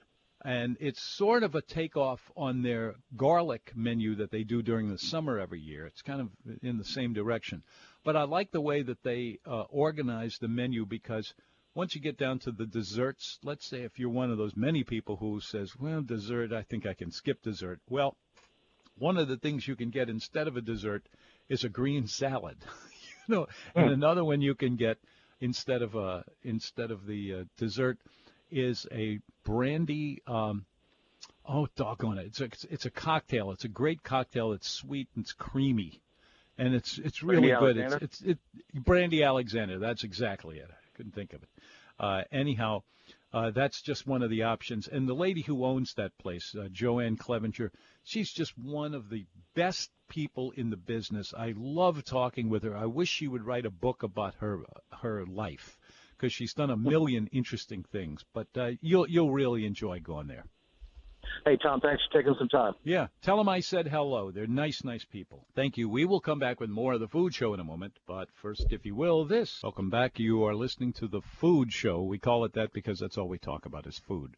And 0.43 0.77
it's 0.79 1.01
sort 1.01 1.43
of 1.43 1.55
a 1.55 1.61
takeoff 1.61 2.31
on 2.37 2.61
their 2.61 2.95
garlic 3.17 3.73
menu 3.75 4.15
that 4.15 4.31
they 4.31 4.43
do 4.43 4.61
during 4.61 4.89
the 4.89 4.97
summer 4.97 5.37
every 5.37 5.59
year. 5.59 5.85
It's 5.85 6.01
kind 6.01 6.21
of 6.21 6.29
in 6.63 6.77
the 6.77 6.85
same 6.85 7.13
direction. 7.13 7.61
But 8.05 8.15
I 8.15 8.23
like 8.23 8.51
the 8.51 8.61
way 8.61 8.81
that 8.81 9.03
they 9.03 9.39
uh, 9.45 9.63
organize 9.63 10.37
the 10.37 10.47
menu 10.47 10.85
because 10.85 11.33
once 11.75 11.93
you 11.93 11.99
get 11.99 12.17
down 12.17 12.39
to 12.39 12.51
the 12.51 12.65
desserts, 12.65 13.37
let's 13.43 13.67
say 13.67 13.81
if 13.81 13.99
you're 13.99 14.09
one 14.09 14.31
of 14.31 14.37
those 14.37 14.55
many 14.55 14.83
people 14.83 15.17
who 15.17 15.41
says, 15.41 15.75
well, 15.77 16.01
dessert, 16.01 16.53
I 16.53 16.63
think 16.63 16.85
I 16.85 16.93
can 16.93 17.11
skip 17.11 17.41
dessert. 17.41 17.81
Well, 17.89 18.15
one 18.97 19.17
of 19.17 19.27
the 19.27 19.37
things 19.37 19.67
you 19.67 19.75
can 19.75 19.89
get 19.89 20.09
instead 20.09 20.47
of 20.47 20.57
a 20.57 20.61
dessert 20.61 21.07
is 21.49 21.63
a 21.63 21.69
green 21.69 22.07
salad. 22.07 22.57
you 23.27 23.35
know, 23.35 23.47
and 23.75 23.91
another 23.91 24.23
one 24.23 24.41
you 24.41 24.55
can 24.55 24.77
get 24.77 24.97
instead 25.39 25.81
of 25.81 25.95
a 25.95 26.23
instead 26.43 26.91
of 26.91 27.05
the 27.05 27.33
uh, 27.33 27.43
dessert 27.57 27.97
is 28.51 28.87
a 28.91 29.19
brandy. 29.43 30.21
Um, 30.27 30.65
oh, 31.47 31.67
doggone 31.75 32.17
it! 32.17 32.27
It's 32.27 32.41
a 32.41 32.49
it's 32.73 32.85
a 32.85 32.91
cocktail. 32.91 33.51
It's 33.51 33.65
a 33.65 33.69
great 33.69 34.03
cocktail. 34.03 34.53
It's 34.53 34.69
sweet 34.69 35.07
and 35.15 35.23
it's 35.23 35.33
creamy, 35.33 36.01
and 36.57 36.73
it's 36.73 36.97
it's 36.97 37.23
really 37.23 37.49
Brandy 37.49 37.73
good. 37.73 38.01
It's 38.01 38.21
it's 38.21 38.21
it 38.73 38.83
brandy 38.83 39.23
Alexander. 39.23 39.79
That's 39.79 40.03
exactly 40.03 40.57
it. 40.57 40.69
I 40.69 40.97
couldn't 40.97 41.15
think 41.15 41.33
of 41.33 41.43
it. 41.43 41.49
Uh, 41.99 42.23
anyhow, 42.31 42.83
uh, 43.31 43.51
that's 43.51 43.81
just 43.81 44.07
one 44.07 44.23
of 44.23 44.29
the 44.29 44.43
options. 44.43 44.87
And 44.87 45.07
the 45.07 45.13
lady 45.13 45.41
who 45.41 45.65
owns 45.65 45.93
that 45.93 46.17
place, 46.17 46.55
uh, 46.55 46.67
JoAnn 46.71 47.17
Clevenger, 47.17 47.71
she's 48.03 48.31
just 48.31 48.57
one 48.57 48.95
of 48.95 49.09
the 49.09 49.25
best 49.53 49.91
people 50.07 50.51
in 50.51 50.69
the 50.69 50.77
business. 50.77 51.33
I 51.37 51.53
love 51.55 52.03
talking 52.03 52.49
with 52.49 52.63
her. 52.63 52.75
I 52.75 52.87
wish 52.87 53.09
she 53.09 53.27
would 53.27 53.45
write 53.45 53.65
a 53.65 53.71
book 53.71 54.03
about 54.03 54.35
her 54.35 54.63
her 55.01 55.25
life 55.25 55.77
because 56.17 56.33
she's 56.33 56.53
done 56.53 56.71
a 56.71 56.77
million 56.77 57.27
interesting 57.27 57.83
things. 57.83 58.25
But 58.33 58.47
uh, 58.55 58.71
you'll 58.81 59.07
you'll 59.07 59.31
really 59.31 59.65
enjoy 59.65 59.99
going 59.99 60.27
there. 60.27 60.45
Hey, 61.45 61.57
Tom, 61.57 61.79
thanks 61.79 62.03
for 62.05 62.19
taking 62.19 62.35
some 62.37 62.49
time. 62.49 62.73
Yeah, 62.83 63.07
tell 63.21 63.37
them 63.37 63.49
I 63.49 63.59
said 63.59 63.87
hello. 63.87 64.31
They're 64.31 64.47
nice, 64.47 64.83
nice 64.83 65.05
people. 65.05 65.45
Thank 65.55 65.77
you. 65.77 65.89
We 65.89 66.05
will 66.05 66.19
come 66.19 66.39
back 66.39 66.59
with 66.59 66.69
more 66.69 66.93
of 66.93 66.99
the 66.99 67.07
food 67.07 67.33
show 67.33 67.53
in 67.53 67.59
a 67.59 67.63
moment, 67.63 67.93
but 68.07 68.29
first, 68.41 68.67
if 68.71 68.85
you 68.85 68.95
will, 68.95 69.25
this. 69.25 69.61
Welcome 69.63 69.89
back. 69.89 70.19
You 70.19 70.43
are 70.43 70.55
listening 70.55 70.93
to 70.93 71.07
the 71.07 71.21
food 71.21 71.71
show. 71.71 72.01
We 72.01 72.19
call 72.19 72.45
it 72.45 72.53
that 72.53 72.73
because 72.73 72.99
that's 72.99 73.17
all 73.17 73.27
we 73.27 73.37
talk 73.37 73.65
about 73.65 73.87
is 73.87 73.97
food. 73.97 74.35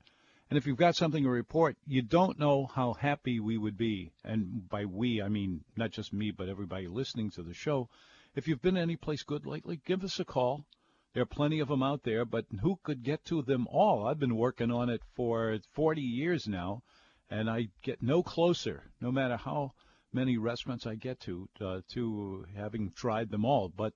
And 0.49 0.57
if 0.57 0.67
you've 0.67 0.77
got 0.77 0.97
something 0.97 1.23
to 1.23 1.29
report, 1.29 1.77
you 1.87 2.01
don't 2.01 2.37
know 2.37 2.65
how 2.65 2.93
happy 2.93 3.39
we 3.39 3.57
would 3.57 3.77
be. 3.77 4.11
And 4.25 4.67
by 4.67 4.83
we, 4.85 5.21
I 5.21 5.29
mean 5.29 5.63
not 5.77 5.91
just 5.91 6.11
me, 6.11 6.31
but 6.31 6.49
everybody 6.49 6.87
listening 6.87 7.31
to 7.31 7.41
the 7.41 7.53
show. 7.53 7.89
If 8.35 8.47
you've 8.47 8.61
been 8.61 8.77
any 8.77 8.97
place 8.97 9.23
good 9.23 9.45
lately, 9.45 9.79
give 9.85 10.03
us 10.03 10.19
a 10.19 10.25
call. 10.25 10.65
There 11.13 11.23
are 11.23 11.25
plenty 11.25 11.59
of 11.59 11.67
them 11.67 11.83
out 11.83 12.03
there, 12.03 12.23
but 12.23 12.45
who 12.61 12.79
could 12.83 13.03
get 13.03 13.25
to 13.25 13.41
them 13.41 13.67
all? 13.67 14.07
I've 14.07 14.19
been 14.19 14.37
working 14.37 14.71
on 14.71 14.89
it 14.89 15.01
for 15.13 15.59
40 15.73 16.01
years 16.01 16.47
now, 16.47 16.83
and 17.29 17.49
I 17.49 17.67
get 17.81 18.01
no 18.01 18.23
closer, 18.23 18.91
no 19.01 19.11
matter 19.11 19.35
how 19.35 19.73
many 20.13 20.37
restaurants 20.37 20.87
I 20.87 20.95
get 20.95 21.19
to, 21.21 21.49
uh, 21.59 21.81
to 21.89 22.45
having 22.55 22.91
tried 22.91 23.29
them 23.29 23.43
all. 23.43 23.67
But 23.67 23.93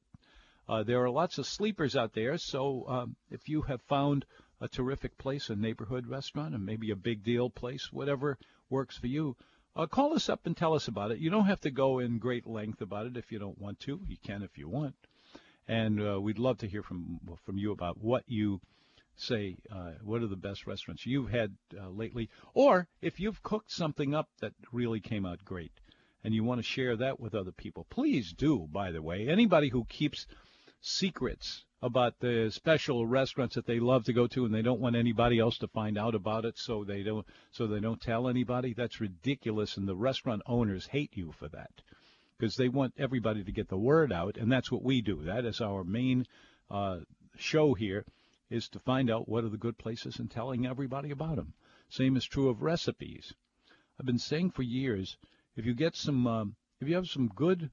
uh, 0.67 0.83
there 0.83 1.01
are 1.05 1.09
lots 1.09 1.37
of 1.37 1.45
sleepers 1.45 1.95
out 1.95 2.11
there, 2.11 2.37
so 2.37 2.85
um, 2.89 3.15
if 3.29 3.47
you 3.47 3.61
have 3.61 3.81
found 3.83 4.25
a 4.59 4.67
terrific 4.67 5.17
place, 5.17 5.49
a 5.49 5.55
neighborhood 5.55 6.07
restaurant, 6.07 6.53
and 6.53 6.65
maybe 6.65 6.91
a 6.91 6.97
big 6.97 7.23
deal 7.23 7.49
place, 7.49 7.93
whatever 7.93 8.37
works 8.69 8.97
for 8.97 9.07
you. 9.07 9.37
Uh, 9.73 9.85
call 9.85 10.13
us 10.13 10.27
up 10.27 10.45
and 10.45 10.57
tell 10.57 10.73
us 10.73 10.89
about 10.89 11.11
it. 11.11 11.19
You 11.19 11.29
don't 11.29 11.45
have 11.45 11.61
to 11.61 11.71
go 11.71 11.99
in 11.99 12.19
great 12.19 12.45
length 12.45 12.81
about 12.81 13.05
it 13.05 13.15
if 13.15 13.31
you 13.31 13.39
don't 13.39 13.59
want 13.59 13.79
to. 13.81 14.01
You 14.05 14.17
can 14.21 14.43
if 14.43 14.57
you 14.57 14.67
want. 14.67 14.95
And 15.67 16.01
uh, 16.01 16.21
we'd 16.21 16.39
love 16.39 16.59
to 16.59 16.67
hear 16.67 16.83
from 16.83 17.19
from 17.45 17.57
you 17.57 17.71
about 17.71 17.97
what 17.97 18.23
you 18.27 18.61
say. 19.15 19.57
Uh, 19.71 19.91
what 20.03 20.21
are 20.21 20.27
the 20.27 20.35
best 20.35 20.67
restaurants 20.67 21.05
you've 21.05 21.31
had 21.31 21.55
uh, 21.79 21.89
lately, 21.89 22.29
or 22.53 22.87
if 23.01 23.19
you've 23.19 23.41
cooked 23.41 23.71
something 23.71 24.13
up 24.13 24.29
that 24.41 24.53
really 24.71 24.99
came 24.99 25.25
out 25.25 25.43
great, 25.43 25.71
and 26.23 26.33
you 26.33 26.43
want 26.43 26.59
to 26.59 26.63
share 26.63 26.95
that 26.97 27.19
with 27.19 27.33
other 27.33 27.51
people, 27.51 27.85
please 27.89 28.33
do. 28.33 28.67
By 28.71 28.91
the 28.91 29.01
way, 29.01 29.27
anybody 29.27 29.69
who 29.69 29.85
keeps 29.85 30.27
secrets 30.81 31.65
about 31.81 32.19
the 32.19 32.49
special 32.51 33.05
restaurants 33.05 33.55
that 33.55 33.65
they 33.65 33.79
love 33.79 34.05
to 34.05 34.13
go 34.13 34.27
to 34.27 34.45
and 34.45 34.53
they 34.53 34.61
don't 34.61 34.79
want 34.79 34.95
anybody 34.95 35.39
else 35.39 35.57
to 35.57 35.67
find 35.67 35.97
out 35.97 36.15
about 36.15 36.45
it 36.45 36.57
so 36.57 36.83
they 36.83 37.03
don't 37.03 37.25
so 37.51 37.67
they 37.67 37.79
don't 37.79 38.01
tell 38.01 38.27
anybody 38.27 38.73
that's 38.73 39.01
ridiculous 39.01 39.77
and 39.77 39.87
the 39.87 39.95
restaurant 39.95 40.41
owners 40.47 40.87
hate 40.87 41.11
you 41.15 41.31
for 41.31 41.47
that 41.49 41.71
because 42.37 42.55
they 42.55 42.69
want 42.69 42.93
everybody 42.97 43.43
to 43.43 43.51
get 43.51 43.69
the 43.69 43.77
word 43.77 44.11
out 44.11 44.37
and 44.37 44.51
that's 44.51 44.71
what 44.71 44.83
we 44.83 45.01
do. 45.01 45.23
That 45.23 45.45
is 45.45 45.61
our 45.61 45.83
main 45.83 46.25
uh, 46.69 46.99
show 47.37 47.73
here 47.73 48.05
is 48.49 48.69
to 48.69 48.79
find 48.79 49.09
out 49.09 49.27
what 49.27 49.43
are 49.43 49.49
the 49.49 49.57
good 49.57 49.77
places 49.77 50.19
and 50.19 50.29
telling 50.29 50.65
everybody 50.65 51.11
about 51.11 51.35
them 51.35 51.53
same 51.89 52.17
is 52.17 52.25
true 52.25 52.49
of 52.49 52.63
recipes. 52.63 53.33
I've 53.99 54.05
been 54.05 54.17
saying 54.17 54.51
for 54.51 54.63
years 54.63 55.17
if 55.55 55.65
you 55.65 55.73
get 55.73 55.95
some 55.95 56.25
um, 56.25 56.55
if 56.81 56.87
you 56.87 56.95
have 56.95 57.07
some 57.07 57.27
good 57.27 57.71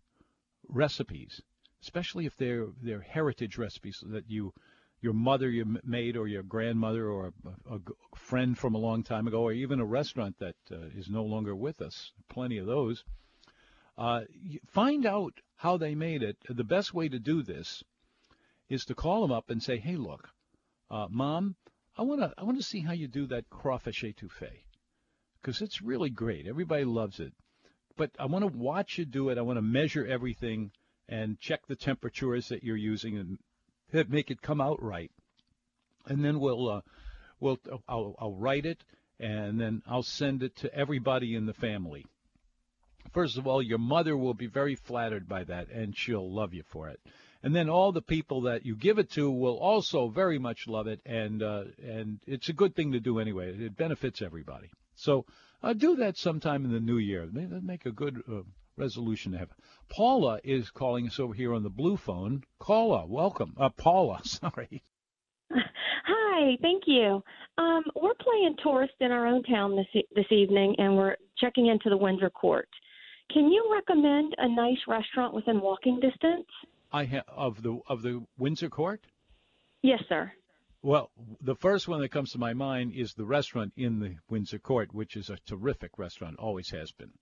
recipes 0.69 1.43
especially 1.83 2.27
if 2.27 2.37
they're 2.37 2.69
they're 2.81 3.01
heritage 3.01 3.59
recipes 3.59 4.03
that 4.07 4.31
you 4.31 4.53
your 5.01 5.13
mother 5.13 5.51
you 5.51 5.79
made 5.83 6.17
or 6.17 6.29
your 6.29 6.45
grandmother 6.45 7.09
or 7.09 7.33
a, 7.45 7.75
a, 7.75 7.81
friend 8.15 8.57
from 8.57 8.75
a 8.75 8.79
long 8.79 9.03
time 9.03 9.27
ago 9.27 9.43
or 9.43 9.53
even 9.53 9.81
a 9.81 9.85
restaurant 9.85 10.39
that 10.39 10.55
uh, 10.71 10.77
is 10.95 11.11
no 11.11 11.25
longer 11.25 11.57
with 11.57 11.83
us 11.83 12.13
plenty 12.29 12.59
of 12.59 12.67
those 12.67 13.03
uh, 13.99 14.23
find 14.69 15.07
out 15.07 15.35
how 15.57 15.77
they 15.77 15.95
made 15.95 16.23
it 16.23 16.37
the 16.49 16.65
best 16.65 16.93
way 16.95 17.09
to 17.09 17.19
do 17.19 17.43
this 17.43 17.83
is 18.69 18.85
to 18.85 18.95
call 18.95 19.23
them 19.23 19.33
up 19.33 19.51
and 19.51 19.63
say 19.63 19.79
hey 19.79 19.97
look 19.97 20.29
uh, 20.91 21.07
mom 21.11 21.55
i 21.97 22.03
want 22.03 22.21
to 22.21 22.33
i 22.39 22.43
want 22.43 22.57
to 22.57 22.63
see 22.63 22.81
how 22.81 22.93
you 22.93 23.09
do 23.09 23.27
that 23.27 23.49
crawfish 23.51 24.03
etouffee 24.03 24.65
because 25.41 25.61
it's 25.61 25.83
really 25.83 26.11
great 26.11 26.47
everybody 26.47 26.85
loves 26.85 27.21
it 27.21 27.33
but 27.97 28.11
i 28.19 28.27
want 28.27 28.43
to 28.43 28.59
watch 28.59 28.99
you 28.99 29.05
do 29.05 29.29
it 29.29 29.39
i 29.39 29.43
want 29.43 29.57
to 29.57 29.63
measure 29.63 30.07
everything 30.07 30.71
and 31.09 31.39
check 31.39 31.67
the 31.67 31.77
temperatures 31.77 32.49
that 32.49 32.65
you're 32.65 32.77
using 32.77 33.19
and 33.19 33.39
make 34.09 34.31
it 34.31 34.41
come 34.41 34.61
out 34.61 34.83
right. 34.83 35.11
And 36.07 36.25
then 36.25 36.41
we'll 36.41 36.69
uh, 36.69 36.81
we'll 37.39 37.59
I'll, 37.89 38.17
I'll 38.19 38.35
write 38.35 38.67
it 38.67 38.83
and 39.21 39.61
then 39.61 39.83
I'll 39.87 40.03
send 40.03 40.43
it 40.43 40.57
to 40.57 40.75
everybody 40.75 41.35
in 41.35 41.47
the 41.47 41.55
family. 41.55 42.07
First 43.13 43.37
of 43.39 43.47
all, 43.47 43.63
your 43.63 43.79
mother 43.79 44.17
will 44.17 44.35
be 44.35 44.47
very 44.47 44.75
flattered 44.75 45.29
by 45.29 45.45
that 45.45 45.69
and 45.71 45.97
she'll 45.97 46.31
love 46.31 46.55
you 46.55 46.63
for 46.63 46.89
it. 46.89 47.01
And 47.43 47.55
then 47.55 47.69
all 47.69 47.93
the 47.93 48.03
people 48.03 48.43
that 48.43 48.65
you 48.65 48.77
give 48.77 48.99
it 48.99 49.11
to 49.13 49.31
will 49.31 49.59
also 49.59 50.09
very 50.09 50.39
much 50.39 50.69
love 50.69 50.87
it 50.87 51.01
and 51.05 51.43
uh, 51.43 51.65
and 51.83 52.21
it's 52.27 52.49
a 52.49 52.53
good 52.53 52.75
thing 52.75 52.93
to 52.93 53.01
do 53.01 53.19
anyway. 53.19 53.53
It 53.53 53.77
benefits 53.77 54.23
everybody. 54.23 54.71
So 54.95 55.27
uh, 55.63 55.73
do 55.73 55.97
that 55.97 56.17
sometime 56.17 56.65
in 56.65 56.73
the 56.73 56.81
new 56.81 56.99
year. 56.99 57.29
Make 57.33 57.87
a 57.87 57.91
good 57.91 58.23
uh, 58.31 58.43
resolution 58.77 59.33
to 59.33 59.39
have. 59.39 59.51
Paula 59.89 60.41
is 60.45 60.71
calling 60.71 61.07
us 61.07 61.19
over 61.19 61.35
here 61.35 61.55
on 61.55 61.63
the 61.63 61.71
blue 61.71 61.97
phone. 61.97 62.45
Paula, 62.61 63.07
welcome. 63.07 63.55
Uh, 63.59 63.71
Paula, 63.71 64.21
sorry. 64.25 64.83
Hi, 65.53 66.57
thank 66.63 66.85
you. 66.87 67.23
Um, 67.59 67.83
we're 67.95 68.15
playing 68.15 68.57
tourist 68.63 68.95
in 69.01 69.13
our 69.13 69.27
own 69.27 69.43
town 69.43 69.77
this 69.77 70.03
this 70.15 70.31
evening, 70.31 70.75
and 70.79 70.97
we're 70.97 71.17
checking 71.39 71.67
into 71.67 71.91
the 71.91 71.97
Windsor 71.97 72.31
Court. 72.31 72.69
Can 73.31 73.51
you 73.51 73.71
recommend 73.73 74.35
a 74.39 74.49
nice 74.49 74.79
restaurant 74.87 75.35
within 75.35 75.61
walking 75.61 76.01
distance? 76.01 76.47
I 76.93 77.05
have 77.05 77.25
of 77.29 77.63
the 77.63 77.81
of 77.89 78.03
the 78.03 78.25
Windsor 78.37 78.69
Court. 78.69 79.01
Yes, 79.83 80.01
sir. 80.09 80.33
Well, 80.83 81.11
the 81.41 81.55
first 81.55 81.87
one 81.87 82.01
that 82.01 82.11
comes 82.11 82.33
to 82.33 82.39
my 82.39 82.55
mind 82.55 82.93
is 82.95 83.15
the 83.15 83.25
restaurant 83.25 83.73
in 83.77 84.01
the 84.01 84.17
Windsor 84.29 84.59
Court, 84.59 84.93
which 84.93 85.17
is 85.17 85.31
a 85.31 85.39
terrific 85.47 85.97
restaurant, 85.97 86.39
always 86.39 86.71
has 86.71 86.91
been. 86.91 87.13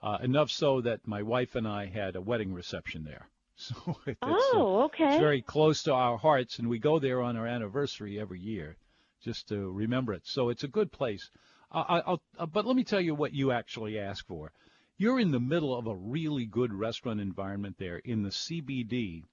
Uh, 0.00 0.18
enough 0.22 0.50
so 0.50 0.80
that 0.82 1.06
my 1.06 1.22
wife 1.22 1.56
and 1.56 1.66
I 1.66 1.86
had 1.86 2.14
a 2.14 2.20
wedding 2.20 2.52
reception 2.52 3.04
there. 3.04 3.28
So 3.56 3.74
it's, 4.06 4.18
uh, 4.20 4.34
oh, 4.34 4.82
okay. 4.86 5.10
It's 5.10 5.20
very 5.20 5.40
close 5.40 5.84
to 5.84 5.92
our 5.92 6.18
hearts, 6.18 6.58
and 6.58 6.68
we 6.68 6.80
go 6.80 6.98
there 6.98 7.22
on 7.22 7.36
our 7.36 7.46
anniversary 7.46 8.18
every 8.18 8.40
year, 8.40 8.76
just 9.22 9.46
to 9.48 9.70
remember 9.70 10.12
it. 10.12 10.22
So 10.24 10.48
it's 10.48 10.64
a 10.64 10.68
good 10.68 10.90
place. 10.90 11.30
I, 11.70 12.02
I'll, 12.04 12.22
uh, 12.36 12.46
but 12.46 12.66
let 12.66 12.74
me 12.74 12.82
tell 12.82 13.00
you 13.00 13.14
what 13.14 13.32
you 13.32 13.52
actually 13.52 13.98
ask 13.98 14.26
for. 14.26 14.52
You're 14.96 15.18
in 15.18 15.32
the 15.32 15.40
middle 15.40 15.74
of 15.76 15.88
a 15.88 15.96
really 15.96 16.46
good 16.46 16.72
restaurant 16.72 17.20
environment 17.20 17.76
there 17.78 17.98
in 17.98 18.22
the 18.22 18.30
CBD. 18.30 19.24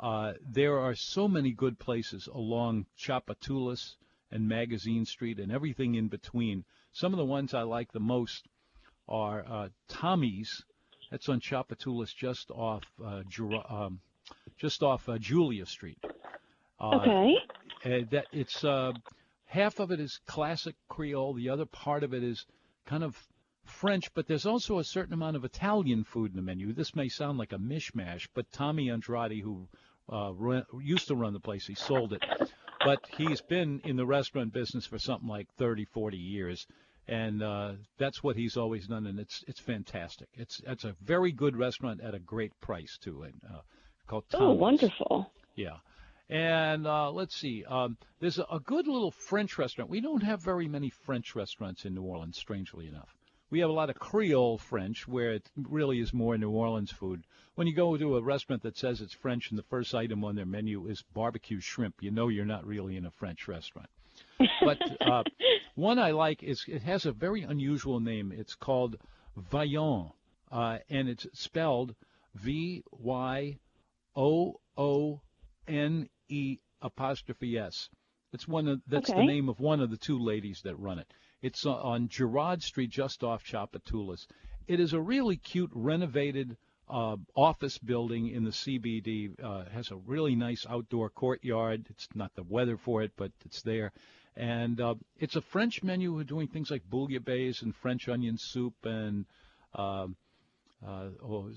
Uh, 0.00 0.32
there 0.40 0.78
are 0.78 0.94
so 0.94 1.28
many 1.28 1.52
good 1.52 1.78
places 1.78 2.28
along 2.28 2.86
Tchoupitoulas 2.98 3.96
and 4.30 4.48
Magazine 4.48 5.04
Street 5.04 5.38
and 5.38 5.52
everything 5.52 5.96
in 5.96 6.08
between. 6.08 6.64
Some 6.92 7.12
of 7.12 7.18
the 7.18 7.26
ones 7.26 7.52
I 7.52 7.62
like 7.62 7.92
the 7.92 8.00
most 8.00 8.48
are 9.06 9.44
uh, 9.46 9.68
Tommy's. 9.88 10.64
That's 11.10 11.28
on 11.28 11.40
Tchoupitoulas, 11.40 12.14
just 12.14 12.50
off 12.50 12.84
uh, 13.04 13.22
um, 13.68 14.00
just 14.56 14.82
off 14.82 15.08
uh, 15.10 15.18
Julia 15.18 15.66
Street. 15.66 15.98
Uh, 16.80 17.34
okay. 17.84 18.04
that 18.10 18.26
it's 18.32 18.64
uh, 18.64 18.92
half 19.44 19.78
of 19.78 19.90
it 19.90 20.00
is 20.00 20.20
classic 20.26 20.74
Creole, 20.88 21.34
the 21.34 21.50
other 21.50 21.66
part 21.66 22.02
of 22.02 22.14
it 22.14 22.24
is 22.24 22.46
kind 22.86 23.04
of 23.04 23.16
French, 23.64 24.12
but 24.14 24.26
there's 24.26 24.46
also 24.46 24.78
a 24.78 24.84
certain 24.84 25.14
amount 25.14 25.36
of 25.36 25.44
Italian 25.44 26.04
food 26.04 26.30
in 26.30 26.36
the 26.36 26.42
menu. 26.42 26.72
This 26.72 26.94
may 26.94 27.08
sound 27.08 27.38
like 27.38 27.52
a 27.52 27.58
mishmash, 27.58 28.28
but 28.34 28.50
Tommy 28.52 28.90
Andrade, 28.90 29.42
who 29.42 29.68
uh, 30.12 30.32
run, 30.34 30.64
used 30.82 31.08
to 31.08 31.14
run 31.14 31.32
the 31.32 31.40
place, 31.40 31.66
he 31.66 31.74
sold 31.74 32.12
it. 32.12 32.22
But 32.84 33.00
he's 33.16 33.40
been 33.40 33.80
in 33.84 33.96
the 33.96 34.06
restaurant 34.06 34.52
business 34.52 34.86
for 34.86 34.98
something 34.98 35.28
like 35.28 35.48
30, 35.56 35.86
40 35.86 36.16
years 36.16 36.66
and 37.06 37.42
uh, 37.42 37.72
that's 37.98 38.22
what 38.22 38.36
he's 38.36 38.56
always 38.56 38.86
done, 38.86 39.06
and 39.06 39.18
it's 39.18 39.44
it's 39.46 39.60
fantastic. 39.60 40.28
It's 40.34 40.60
it's 40.66 40.84
a 40.84 40.94
very 41.02 41.32
good 41.32 41.56
restaurant 41.56 42.00
at 42.00 42.14
a 42.14 42.18
great 42.18 42.58
price 42.60 42.98
too, 43.00 43.22
and 43.22 43.34
uh, 43.44 43.60
called. 44.06 44.24
Oh, 44.32 44.52
wonderful! 44.52 45.30
Yeah, 45.54 45.76
and 46.30 46.86
uh, 46.86 47.10
let's 47.10 47.36
see, 47.36 47.64
um, 47.68 47.98
there's 48.20 48.38
a, 48.38 48.46
a 48.50 48.60
good 48.60 48.86
little 48.86 49.10
French 49.10 49.58
restaurant. 49.58 49.90
We 49.90 50.00
don't 50.00 50.22
have 50.22 50.42
very 50.42 50.68
many 50.68 50.90
French 50.90 51.34
restaurants 51.34 51.84
in 51.84 51.94
New 51.94 52.02
Orleans, 52.02 52.38
strangely 52.38 52.88
enough. 52.88 53.14
We 53.54 53.60
have 53.60 53.70
a 53.70 53.72
lot 53.72 53.88
of 53.88 54.00
Creole 54.00 54.58
French, 54.58 55.06
where 55.06 55.30
it 55.30 55.48
really 55.56 56.00
is 56.00 56.12
more 56.12 56.36
New 56.36 56.50
Orleans 56.50 56.90
food. 56.90 57.24
When 57.54 57.68
you 57.68 57.72
go 57.72 57.96
to 57.96 58.16
a 58.16 58.20
restaurant 58.20 58.64
that 58.64 58.76
says 58.76 59.00
it's 59.00 59.14
French 59.14 59.50
and 59.50 59.56
the 59.56 59.62
first 59.62 59.94
item 59.94 60.24
on 60.24 60.34
their 60.34 60.44
menu 60.44 60.88
is 60.88 61.04
barbecue 61.14 61.60
shrimp, 61.60 62.02
you 62.02 62.10
know 62.10 62.26
you're 62.26 62.44
not 62.44 62.66
really 62.66 62.96
in 62.96 63.06
a 63.06 63.12
French 63.12 63.46
restaurant. 63.46 63.88
But 64.60 64.80
uh, 65.00 65.22
one 65.76 66.00
I 66.00 66.10
like 66.10 66.42
is 66.42 66.64
it 66.66 66.82
has 66.82 67.06
a 67.06 67.12
very 67.12 67.42
unusual 67.42 68.00
name. 68.00 68.32
It's 68.32 68.56
called 68.56 68.96
Vaillant, 69.38 70.14
uh, 70.50 70.78
and 70.90 71.08
it's 71.08 71.28
spelled 71.32 71.94
V 72.34 72.82
Y 72.90 73.60
O 74.16 74.60
O 74.76 75.20
N 75.68 76.08
E 76.28 76.58
apostrophe 76.82 77.56
S. 77.56 77.88
It's 78.32 78.48
one 78.48 78.66
of 78.66 78.82
that's 78.88 79.10
okay. 79.10 79.20
the 79.20 79.26
name 79.26 79.48
of 79.48 79.60
one 79.60 79.80
of 79.80 79.90
the 79.90 79.96
two 79.96 80.18
ladies 80.18 80.62
that 80.62 80.76
run 80.76 80.98
it. 80.98 81.06
It's 81.44 81.66
on 81.66 82.08
Girard 82.08 82.62
Street, 82.62 82.88
just 82.88 83.22
off 83.22 83.44
Tchoupitoulas. 83.44 84.26
It 84.66 84.80
is 84.80 84.94
a 84.94 85.00
really 85.00 85.36
cute, 85.36 85.70
renovated 85.74 86.56
uh, 86.88 87.16
office 87.36 87.76
building 87.76 88.28
in 88.28 88.44
the 88.44 88.50
CBD. 88.50 89.38
Uh, 89.42 89.64
has 89.70 89.90
a 89.90 89.96
really 89.96 90.34
nice 90.34 90.64
outdoor 90.66 91.10
courtyard. 91.10 91.86
It's 91.90 92.08
not 92.14 92.34
the 92.34 92.44
weather 92.44 92.78
for 92.78 93.02
it, 93.02 93.12
but 93.16 93.30
it's 93.44 93.60
there 93.60 93.92
and 94.36 94.80
uh, 94.80 94.94
it's 95.18 95.36
a 95.36 95.40
French 95.42 95.82
menu. 95.82 96.14
We're 96.14 96.24
doing 96.24 96.48
things 96.48 96.70
like 96.70 96.82
bouillabaisse 96.88 97.62
and 97.62 97.76
French 97.76 98.08
onion 98.08 98.38
soup 98.38 98.74
and 98.84 99.26
uh, 99.74 100.08
uh, 100.86 101.08
oh, 101.22 101.50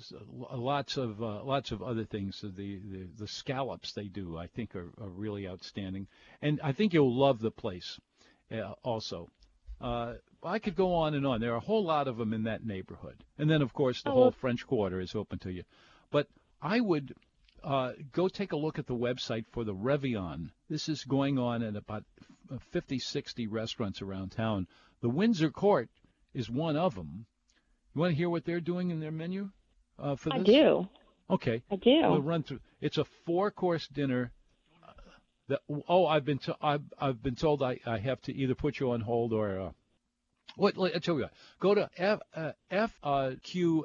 lots 0.52 0.98
of 0.98 1.22
uh, 1.22 1.44
lots 1.44 1.72
of 1.72 1.82
other 1.82 2.06
things. 2.06 2.42
The, 2.42 2.52
the 2.52 3.08
the 3.18 3.28
scallops 3.28 3.94
they 3.94 4.08
do, 4.08 4.38
I 4.38 4.48
think, 4.48 4.76
are, 4.76 4.92
are 5.02 5.10
really 5.10 5.48
outstanding, 5.48 6.08
and 6.42 6.60
I 6.64 6.72
think 6.72 6.94
you'll 6.94 7.16
love 7.16 7.40
the 7.40 7.52
place. 7.52 8.00
Uh, 8.50 8.74
also, 8.84 9.30
uh, 9.82 10.14
I 10.44 10.60
could 10.60 10.76
go 10.76 10.94
on 10.94 11.14
and 11.14 11.26
on. 11.26 11.42
There 11.42 11.54
are 11.54 11.58
a 11.58 11.62
whole 11.62 11.84
lot 11.84 12.08
of 12.08 12.18
them 12.18 12.34
in 12.34 12.44
that 12.44 12.66
neighborhood, 12.66 13.24
and 13.38 13.50
then 13.50 13.62
of 13.62 13.74
course 13.74 14.02
the 14.02 14.10
oh, 14.10 14.14
whole 14.14 14.32
French 14.32 14.66
Quarter 14.66 15.00
is 15.00 15.16
open 15.16 15.40
to 15.40 15.52
you. 15.52 15.64
But 16.12 16.28
I 16.62 16.80
would 16.80 17.14
uh, 17.64 17.94
go 18.12 18.28
take 18.28 18.52
a 18.52 18.58
look 18.58 18.80
at 18.80 18.88
the 18.88 18.96
website 18.96 19.46
for 19.52 19.64
the 19.64 19.74
Réveillon. 19.74 20.52
This 20.70 20.90
is 20.90 21.04
going 21.04 21.38
on 21.38 21.64
at 21.64 21.76
about 21.76 22.04
50, 22.72 23.00
60 23.00 23.48
restaurants 23.48 24.02
around 24.02 24.32
town. 24.32 24.68
The 25.02 25.10
Windsor 25.10 25.50
Court 25.50 25.90
is 26.34 26.50
one 26.50 26.78
of 26.78 26.96
them. 26.96 27.26
You 27.94 28.02
want 28.02 28.12
to 28.12 28.18
hear 28.18 28.30
what 28.30 28.46
they're 28.46 28.62
doing 28.62 28.92
in 28.92 29.00
their 29.00 29.12
menu 29.12 29.50
uh, 30.00 30.16
for 30.16 30.30
this? 30.30 30.40
I 30.40 30.44
do. 30.44 30.88
Okay. 31.30 31.62
I 31.70 31.76
do. 31.76 32.02
We'll 32.02 32.22
run 32.22 32.44
through. 32.44 32.60
It's 32.80 32.98
a 32.98 33.06
four-course 33.26 33.88
dinner. 33.88 34.32
Uh, 35.50 35.56
that, 35.68 35.82
oh, 35.88 36.06
I've 36.06 36.26
been 36.26 36.40
to, 36.40 36.56
I've, 36.62 36.84
I've 37.00 37.22
been 37.22 37.36
told 37.36 37.64
I, 37.64 37.80
I 37.86 37.98
have 37.98 38.22
to 38.24 38.34
either 38.34 38.56
put 38.56 38.80
you 38.80 38.92
on 38.92 39.02
hold 39.02 39.34
or 39.34 39.60
uh, 39.60 39.72
what? 40.56 40.76
I 40.80 41.00
tell 41.00 41.16
you 41.16 41.22
what. 41.22 41.34
Go 41.60 41.76
to 41.76 41.90
f, 41.98 42.20
uh, 42.36 42.52
fqfi.org 42.72 43.82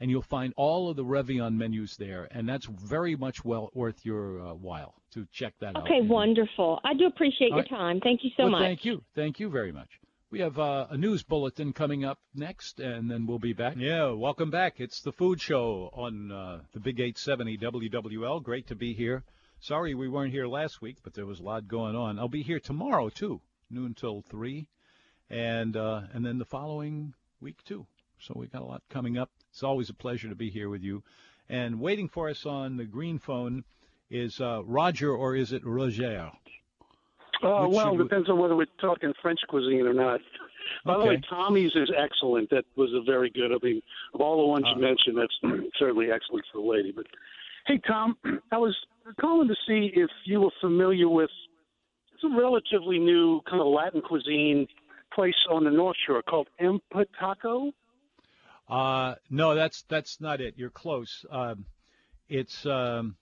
and 0.00 0.10
you'll 0.10 0.22
find 0.22 0.54
all 0.56 0.90
of 0.90 0.96
the 0.96 1.04
Réveillon 1.04 1.56
menus 1.56 1.96
there, 1.96 2.28
and 2.30 2.48
that's 2.48 2.66
very 2.66 3.16
much 3.16 3.44
well 3.44 3.70
worth 3.74 4.04
your 4.04 4.40
uh, 4.40 4.54
while 4.54 4.94
to 5.12 5.26
check 5.32 5.54
that 5.60 5.70
okay, 5.70 5.78
out. 5.78 5.84
Okay, 5.86 6.00
wonderful. 6.02 6.80
I 6.84 6.94
do 6.94 7.06
appreciate 7.06 7.52
all 7.52 7.58
your 7.58 7.66
right. 7.70 7.78
time. 7.78 8.00
Thank 8.00 8.22
you 8.22 8.30
so 8.36 8.44
well, 8.44 8.52
much. 8.52 8.62
Thank 8.62 8.84
you. 8.84 9.02
Thank 9.14 9.40
you 9.40 9.50
very 9.50 9.72
much. 9.72 9.88
We 10.30 10.40
have 10.40 10.58
uh, 10.58 10.88
a 10.90 10.98
news 10.98 11.22
bulletin 11.22 11.72
coming 11.72 12.04
up 12.04 12.18
next, 12.34 12.80
and 12.80 13.10
then 13.10 13.24
we'll 13.24 13.38
be 13.38 13.54
back. 13.54 13.76
Yeah, 13.78 14.10
welcome 14.10 14.50
back. 14.50 14.78
It's 14.78 15.00
the 15.00 15.10
Food 15.10 15.40
Show 15.40 15.88
on 15.94 16.30
uh, 16.30 16.60
the 16.74 16.80
Big 16.80 17.00
870 17.00 17.56
WWL. 17.56 18.42
Great 18.42 18.66
to 18.66 18.74
be 18.74 18.92
here. 18.92 19.24
Sorry 19.58 19.94
we 19.94 20.06
weren't 20.06 20.34
here 20.34 20.46
last 20.46 20.82
week, 20.82 20.98
but 21.02 21.14
there 21.14 21.24
was 21.24 21.40
a 21.40 21.44
lot 21.44 21.66
going 21.66 21.96
on. 21.96 22.18
I'll 22.18 22.28
be 22.28 22.42
here 22.42 22.60
tomorrow 22.60 23.08
too 23.08 23.40
noon 23.70 23.94
till 23.94 24.20
three, 24.20 24.68
and 25.30 25.74
uh, 25.74 26.02
and 26.12 26.26
then 26.26 26.36
the 26.36 26.44
following 26.44 27.14
week 27.40 27.64
too. 27.64 27.86
So 28.20 28.34
we 28.36 28.48
got 28.48 28.60
a 28.60 28.66
lot 28.66 28.82
coming 28.90 29.16
up. 29.16 29.30
It's 29.50 29.62
always 29.62 29.88
a 29.88 29.94
pleasure 29.94 30.28
to 30.28 30.34
be 30.34 30.50
here 30.50 30.68
with 30.68 30.82
you. 30.82 31.04
And 31.48 31.80
waiting 31.80 32.10
for 32.10 32.28
us 32.28 32.44
on 32.44 32.76
the 32.76 32.84
green 32.84 33.18
phone 33.18 33.64
is 34.10 34.42
uh, 34.42 34.62
Roger 34.62 35.10
or 35.10 35.34
is 35.34 35.52
it 35.54 35.64
Roger? 35.64 36.32
Uh, 37.42 37.68
well, 37.68 37.94
it 37.94 37.98
depends 37.98 38.28
on 38.28 38.38
whether 38.38 38.56
we're 38.56 38.66
talking 38.80 39.12
French 39.22 39.40
cuisine 39.48 39.86
or 39.86 39.94
not. 39.94 40.20
By 40.84 40.94
okay. 40.94 41.02
the 41.02 41.08
way, 41.08 41.22
Tommy's 41.28 41.72
is 41.74 41.90
excellent. 41.96 42.50
That 42.50 42.64
was 42.76 42.90
a 42.92 43.02
very 43.02 43.30
good. 43.30 43.52
I 43.52 43.56
mean, 43.62 43.80
of 44.14 44.20
all 44.20 44.38
the 44.38 44.46
ones 44.46 44.64
uh, 44.66 44.74
you 44.74 44.82
mentioned, 44.82 45.16
that's 45.16 45.68
certainly 45.78 46.10
excellent 46.10 46.44
for 46.52 46.60
the 46.60 46.68
lady. 46.68 46.92
But 46.94 47.06
hey, 47.66 47.80
Tom, 47.86 48.16
I 48.52 48.58
was 48.58 48.76
calling 49.20 49.48
to 49.48 49.56
see 49.66 49.92
if 49.94 50.10
you 50.24 50.40
were 50.40 50.50
familiar 50.60 51.08
with 51.08 51.30
it's 52.18 52.24
a 52.24 52.36
relatively 52.36 52.98
new 52.98 53.40
kind 53.48 53.60
of 53.60 53.68
Latin 53.68 54.00
cuisine 54.00 54.66
place 55.14 55.34
on 55.50 55.64
the 55.64 55.70
North 55.70 55.96
Shore 56.04 56.22
called 56.22 56.48
Empataco. 56.60 57.72
Uh, 58.68 59.14
no, 59.30 59.54
that's 59.54 59.82
that's 59.82 60.20
not 60.20 60.40
it. 60.40 60.54
You're 60.56 60.70
close. 60.70 61.24
Um, 61.30 61.64
it's 62.28 62.66
um, 62.66 63.16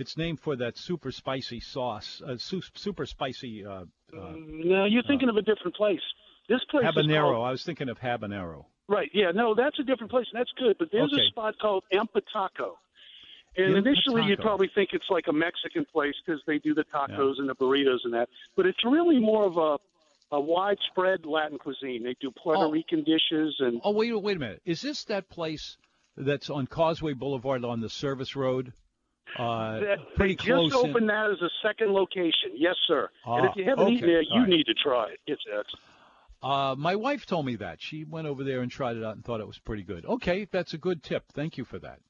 it's 0.00 0.16
named 0.16 0.40
for 0.40 0.56
that 0.56 0.76
super 0.76 1.12
spicy 1.12 1.60
sauce, 1.60 2.22
uh, 2.26 2.36
su- 2.36 2.62
super 2.74 3.06
spicy. 3.06 3.64
Uh, 3.64 3.84
uh, 4.16 4.32
no, 4.36 4.84
you're 4.84 5.02
thinking 5.04 5.28
of 5.28 5.36
a 5.36 5.42
different 5.42 5.76
place. 5.76 6.00
This 6.48 6.60
place 6.70 6.84
habanero. 6.84 7.32
Called, 7.32 7.46
I 7.46 7.50
was 7.50 7.62
thinking 7.62 7.88
of 7.88 7.98
habanero. 7.98 8.64
Right. 8.88 9.10
Yeah. 9.14 9.30
No, 9.32 9.54
that's 9.54 9.78
a 9.78 9.84
different 9.84 10.10
place, 10.10 10.26
and 10.32 10.40
that's 10.40 10.50
good. 10.58 10.76
But 10.78 10.88
there's 10.90 11.12
okay. 11.12 11.22
a 11.22 11.26
spot 11.26 11.54
called 11.60 11.84
Empataco. 11.92 12.72
And 13.56 13.76
initially, 13.76 14.22
you'd 14.24 14.40
probably 14.40 14.70
think 14.74 14.90
it's 14.92 15.10
like 15.10 15.26
a 15.28 15.32
Mexican 15.32 15.84
place 15.84 16.14
because 16.24 16.40
they 16.46 16.58
do 16.58 16.72
the 16.72 16.84
tacos 16.84 17.34
yeah. 17.34 17.40
and 17.40 17.48
the 17.48 17.54
burritos 17.54 17.98
and 18.04 18.14
that. 18.14 18.28
But 18.56 18.66
it's 18.66 18.84
really 18.84 19.18
more 19.18 19.44
of 19.44 19.56
a 19.56 19.78
a 20.32 20.40
widespread 20.40 21.26
Latin 21.26 21.58
cuisine. 21.58 22.04
They 22.04 22.14
do 22.20 22.30
Puerto 22.30 22.62
oh. 22.62 22.70
Rican 22.70 23.02
dishes 23.02 23.56
and. 23.58 23.80
Oh 23.82 23.90
wait, 23.90 24.12
wait 24.22 24.36
a 24.36 24.40
minute! 24.40 24.62
Is 24.64 24.80
this 24.80 25.04
that 25.04 25.28
place 25.28 25.76
that's 26.16 26.50
on 26.50 26.66
Causeway 26.66 27.14
Boulevard 27.14 27.64
on 27.64 27.80
the 27.80 27.88
service 27.88 28.36
road? 28.36 28.72
Uh, 29.38 29.80
that, 29.80 29.98
pretty 30.16 30.34
they 30.34 30.44
close. 30.44 30.70
just 30.70 30.84
opened 30.84 31.02
in... 31.02 31.06
that 31.06 31.30
as 31.30 31.40
a 31.40 31.50
second 31.62 31.92
location. 31.92 32.52
Yes, 32.54 32.74
sir. 32.86 33.08
and 33.24 33.46
if 33.46 33.56
you 33.56 33.64
haven't 33.64 33.84
okay. 33.84 33.94
eaten 33.94 34.08
there, 34.08 34.22
you 34.22 34.40
right. 34.40 34.48
need 34.48 34.64
to 34.64 34.74
try 34.74 35.08
it. 35.12 35.20
It's 35.26 35.42
excellent. 35.46 35.84
Uh, 36.42 36.74
my 36.76 36.96
wife 36.96 37.26
told 37.26 37.44
me 37.44 37.56
that. 37.56 37.82
She 37.82 38.04
went 38.04 38.26
over 38.26 38.44
there 38.44 38.62
and 38.62 38.70
tried 38.70 38.96
it 38.96 39.04
out 39.04 39.14
and 39.14 39.24
thought 39.24 39.40
it 39.40 39.46
was 39.46 39.58
pretty 39.58 39.82
good. 39.82 40.06
Okay, 40.06 40.46
that's 40.50 40.72
a 40.72 40.78
good 40.78 41.02
tip. 41.02 41.24
Thank 41.32 41.58
you 41.58 41.64
for 41.64 41.78
that 41.78 42.00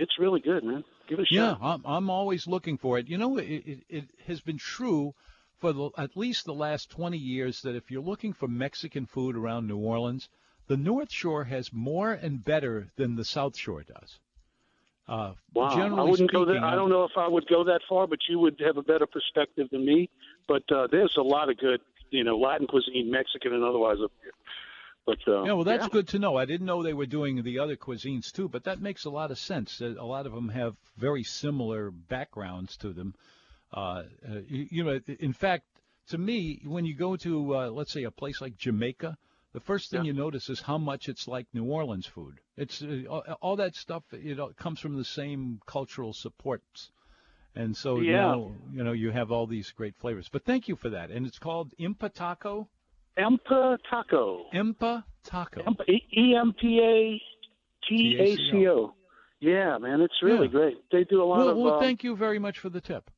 it's 0.00 0.18
really 0.18 0.40
good, 0.40 0.64
man. 0.64 0.82
Give 1.08 1.18
it 1.18 1.28
a 1.30 1.34
yeah, 1.34 1.48
shot. 1.50 1.58
Yeah, 1.60 1.68
I'm, 1.68 1.82
I'm 1.84 2.10
always 2.10 2.46
looking 2.46 2.78
for 2.78 2.98
it. 2.98 3.08
You 3.08 3.18
know, 3.18 3.36
it, 3.36 3.44
it, 3.44 3.78
it 3.88 4.04
has 4.26 4.40
been 4.40 4.56
true 4.56 5.14
for 5.58 5.72
the, 5.72 5.90
at 5.98 6.16
least 6.16 6.46
the 6.46 6.54
last 6.54 6.90
20 6.90 7.18
years 7.18 7.60
that 7.62 7.76
if 7.76 7.90
you're 7.90 8.02
looking 8.02 8.32
for 8.32 8.48
Mexican 8.48 9.04
food 9.06 9.36
around 9.36 9.66
New 9.66 9.76
Orleans, 9.76 10.28
the 10.68 10.76
North 10.76 11.12
Shore 11.12 11.44
has 11.44 11.72
more 11.72 12.12
and 12.12 12.42
better 12.42 12.88
than 12.96 13.16
the 13.16 13.24
South 13.24 13.56
Shore 13.56 13.82
does. 13.82 14.18
Uh, 15.10 15.32
wow, 15.54 15.66
I 15.66 16.02
wouldn't 16.02 16.18
speaking, 16.18 16.28
go 16.32 16.44
that. 16.44 16.62
I 16.62 16.76
don't 16.76 16.88
know 16.88 17.02
if 17.02 17.16
I 17.16 17.26
would 17.26 17.48
go 17.48 17.64
that 17.64 17.80
far, 17.88 18.06
but 18.06 18.20
you 18.28 18.38
would 18.38 18.60
have 18.64 18.76
a 18.76 18.82
better 18.82 19.06
perspective 19.06 19.66
than 19.72 19.84
me. 19.84 20.08
But 20.46 20.62
uh, 20.70 20.86
there's 20.88 21.16
a 21.16 21.22
lot 21.22 21.50
of 21.50 21.58
good, 21.58 21.80
you 22.10 22.22
know, 22.22 22.38
Latin 22.38 22.68
cuisine, 22.68 23.10
Mexican 23.10 23.52
and 23.52 23.64
otherwise 23.64 23.96
up 24.04 24.12
here. 24.22 24.30
But 25.04 25.18
uh, 25.26 25.42
yeah, 25.42 25.52
well, 25.54 25.64
that's 25.64 25.86
yeah. 25.86 25.88
good 25.90 26.06
to 26.08 26.20
know. 26.20 26.36
I 26.36 26.44
didn't 26.44 26.66
know 26.66 26.84
they 26.84 26.92
were 26.92 27.06
doing 27.06 27.42
the 27.42 27.58
other 27.58 27.74
cuisines 27.74 28.30
too, 28.30 28.48
but 28.48 28.64
that 28.64 28.80
makes 28.80 29.04
a 29.04 29.10
lot 29.10 29.32
of 29.32 29.38
sense. 29.38 29.80
A 29.80 30.04
lot 30.04 30.26
of 30.26 30.32
them 30.32 30.48
have 30.50 30.76
very 30.96 31.24
similar 31.24 31.90
backgrounds 31.90 32.76
to 32.78 32.92
them. 32.92 33.16
Uh, 33.74 34.04
uh 34.28 34.34
you, 34.46 34.68
you, 34.70 34.84
know, 34.84 35.00
in 35.18 35.32
fact, 35.32 35.64
to 36.10 36.18
me, 36.18 36.60
when 36.64 36.84
you 36.84 36.94
go 36.94 37.16
to 37.16 37.56
uh, 37.56 37.70
let's 37.70 37.92
say 37.92 38.04
a 38.04 38.12
place 38.12 38.40
like 38.40 38.56
Jamaica, 38.56 39.16
the 39.52 39.60
first 39.60 39.90
thing 39.90 40.04
yeah. 40.04 40.12
you 40.12 40.12
notice 40.12 40.48
is 40.48 40.60
how 40.60 40.78
much 40.78 41.08
it's 41.08 41.26
like 41.26 41.46
New 41.52 41.64
Orleans 41.64 42.06
food. 42.06 42.38
It's 42.56 42.82
uh, 42.82 43.34
all 43.40 43.56
that 43.56 43.74
stuff. 43.74 44.04
You 44.12 44.34
know, 44.34 44.50
comes 44.56 44.80
from 44.80 44.96
the 44.96 45.04
same 45.04 45.60
cultural 45.66 46.12
supports. 46.12 46.90
And 47.56 47.76
so 47.76 48.00
yeah. 48.00 48.12
now, 48.12 48.52
you 48.72 48.84
know, 48.84 48.92
you 48.92 49.10
have 49.10 49.32
all 49.32 49.46
these 49.46 49.72
great 49.72 49.96
flavors. 49.96 50.28
But 50.28 50.44
thank 50.44 50.68
you 50.68 50.76
for 50.76 50.90
that. 50.90 51.10
And 51.10 51.26
it's 51.26 51.38
called 51.38 51.72
Impa 51.80 52.12
Taco. 52.14 52.68
Empa 53.18 53.76
Taco. 53.88 54.44
Empa 54.54 55.02
Taco. 55.24 55.60
E 55.88 56.34
M 56.36 56.54
P 56.60 56.80
A 56.80 57.20
T 57.88 58.16
A 58.20 58.36
C 58.36 58.68
O. 58.68 58.94
Yeah, 59.40 59.78
man, 59.78 60.00
it's 60.00 60.22
really 60.22 60.46
yeah. 60.46 60.52
great. 60.52 60.76
They 60.92 61.04
do 61.04 61.22
a 61.22 61.24
lot 61.24 61.38
well, 61.38 61.48
of. 61.48 61.56
Well, 61.56 61.74
uh, 61.74 61.80
thank 61.80 62.04
you 62.04 62.14
very 62.14 62.38
much 62.38 62.58
for 62.58 62.68
the 62.68 62.80
tip. 62.80 63.10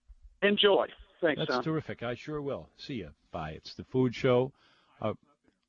Enjoy. 0.42 0.86
Thanks. 1.20 1.38
That's 1.40 1.50
Tom. 1.50 1.64
terrific. 1.64 2.02
I 2.02 2.14
sure 2.14 2.40
will. 2.40 2.68
See 2.76 2.94
you. 2.94 3.10
Bye. 3.32 3.50
It's 3.50 3.74
the 3.74 3.84
food 3.84 4.14
show. 4.14 4.52
Uh, 5.00 5.12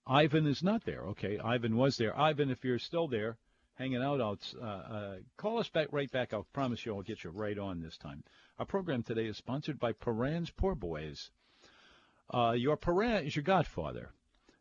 Ivan 0.06 0.46
is 0.48 0.62
not 0.63 0.84
there. 0.84 1.02
Okay, 1.10 1.39
Ivan 1.39 1.78
was 1.78 1.98
there. 1.98 2.18
Ivan, 2.18 2.50
if 2.50 2.63
you're 2.66 2.80
still 2.80 3.08
there, 3.08 3.38
hanging 3.76 4.04
out, 4.04 4.20
out 4.22 4.54
uh, 4.62 4.66
uh, 4.66 5.16
call 5.38 5.60
us 5.60 5.70
back 5.70 5.88
right 5.92 6.12
back. 6.12 6.34
I'll 6.34 6.48
promise 6.54 6.86
you 6.86 6.96
I'll 6.96 7.02
get 7.02 7.24
you 7.24 7.30
right 7.30 7.58
on 7.58 7.80
this 7.80 7.98
time. 7.98 8.24
Our 8.60 8.66
program 8.66 9.04
today 9.04 9.28
is 9.28 9.38
sponsored 9.38 9.80
by 9.80 9.94
Parran's 9.94 10.52
Poor 10.52 10.76
Boys. 10.76 11.32
Uh, 12.34 12.52
your 12.52 12.78
Paran 12.78 13.26
is 13.26 13.36
your 13.36 13.44
godfather. 13.44 14.12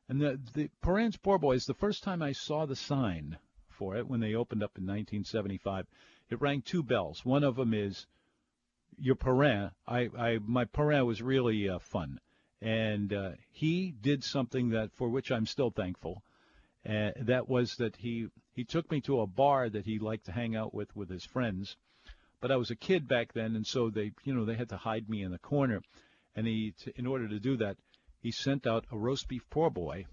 And 0.09 0.21
the, 0.21 0.41
the 0.55 0.71
Parran's 0.81 1.17
Poor 1.17 1.39
Boys, 1.39 1.67
the 1.67 1.75
first 1.75 2.03
time 2.03 2.23
I 2.23 2.33
saw 2.33 2.67
the 2.67 2.77
sign 2.77 3.39
for 3.69 3.97
it 3.97 4.07
when 4.07 4.21
they 4.21 4.35
opened 4.35 4.63
up 4.63 4.79
in 4.79 4.85
1975, 4.85 5.87
it 6.31 6.41
rang 6.41 6.63
two 6.63 6.83
bells. 6.83 7.25
One 7.25 7.45
of 7.45 7.57
them 7.57 7.75
is 7.75 8.07
your 8.99 9.15
Paran. 9.15 9.73
I, 9.87 10.09
I, 10.17 10.39
my 10.39 10.65
Paran 10.65 11.07
was 11.07 11.21
really 11.21 11.69
uh, 11.69 11.79
fun. 11.79 12.21
And 12.63 13.13
uh, 13.13 13.33
he 13.51 13.91
did 13.91 14.25
something 14.25 14.71
that 14.71 14.93
for 14.95 15.09
which 15.09 15.31
I'm 15.31 15.47
still 15.47 15.71
thankful. 15.71 16.23
Uh, 16.89 17.11
that 17.21 17.49
was 17.49 17.77
that 17.77 17.97
he, 17.97 18.29
he 18.55 18.65
took 18.65 18.91
me 18.91 19.01
to 19.03 19.21
a 19.21 19.27
bar 19.27 19.69
that 19.69 19.85
he 19.85 19.99
liked 19.99 20.27
to 20.27 20.33
hang 20.33 20.57
out 20.57 20.73
with 20.73 20.95
with 20.97 21.11
his 21.11 21.25
friends. 21.25 21.77
But 22.41 22.51
I 22.51 22.57
was 22.57 22.71
a 22.71 22.77
kid 22.77 23.07
back 23.07 23.33
then, 23.33 23.55
and 23.57 23.67
so 23.67 23.91
they, 23.91 24.13
you 24.25 24.35
know, 24.35 24.45
they 24.45 24.57
had 24.57 24.71
to 24.71 24.77
hide 24.77 25.09
me 25.09 25.23
in 25.23 25.31
the 25.31 25.39
corner 25.39 25.83
and 26.35 26.47
he, 26.47 26.73
t- 26.73 26.93
in 26.97 27.07
order 27.07 27.29
to 27.29 27.39
do 27.39 27.57
that, 27.59 27.77
he 28.21 28.31
sent 28.31 28.67
out 28.67 28.87
a 28.91 28.97
roast 28.97 29.29
beef 29.29 29.43
poor 29.51 29.71
boy, 29.71 30.07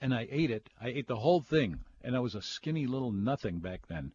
and 0.00 0.14
I 0.14 0.26
ate 0.30 0.50
it. 0.50 0.68
I 0.80 0.88
ate 0.88 1.06
the 1.06 1.16
whole 1.16 1.40
thing, 1.40 1.80
and 2.02 2.16
I 2.16 2.20
was 2.20 2.34
a 2.34 2.42
skinny 2.42 2.86
little 2.86 3.12
nothing 3.12 3.58
back 3.60 3.86
then. 3.88 4.12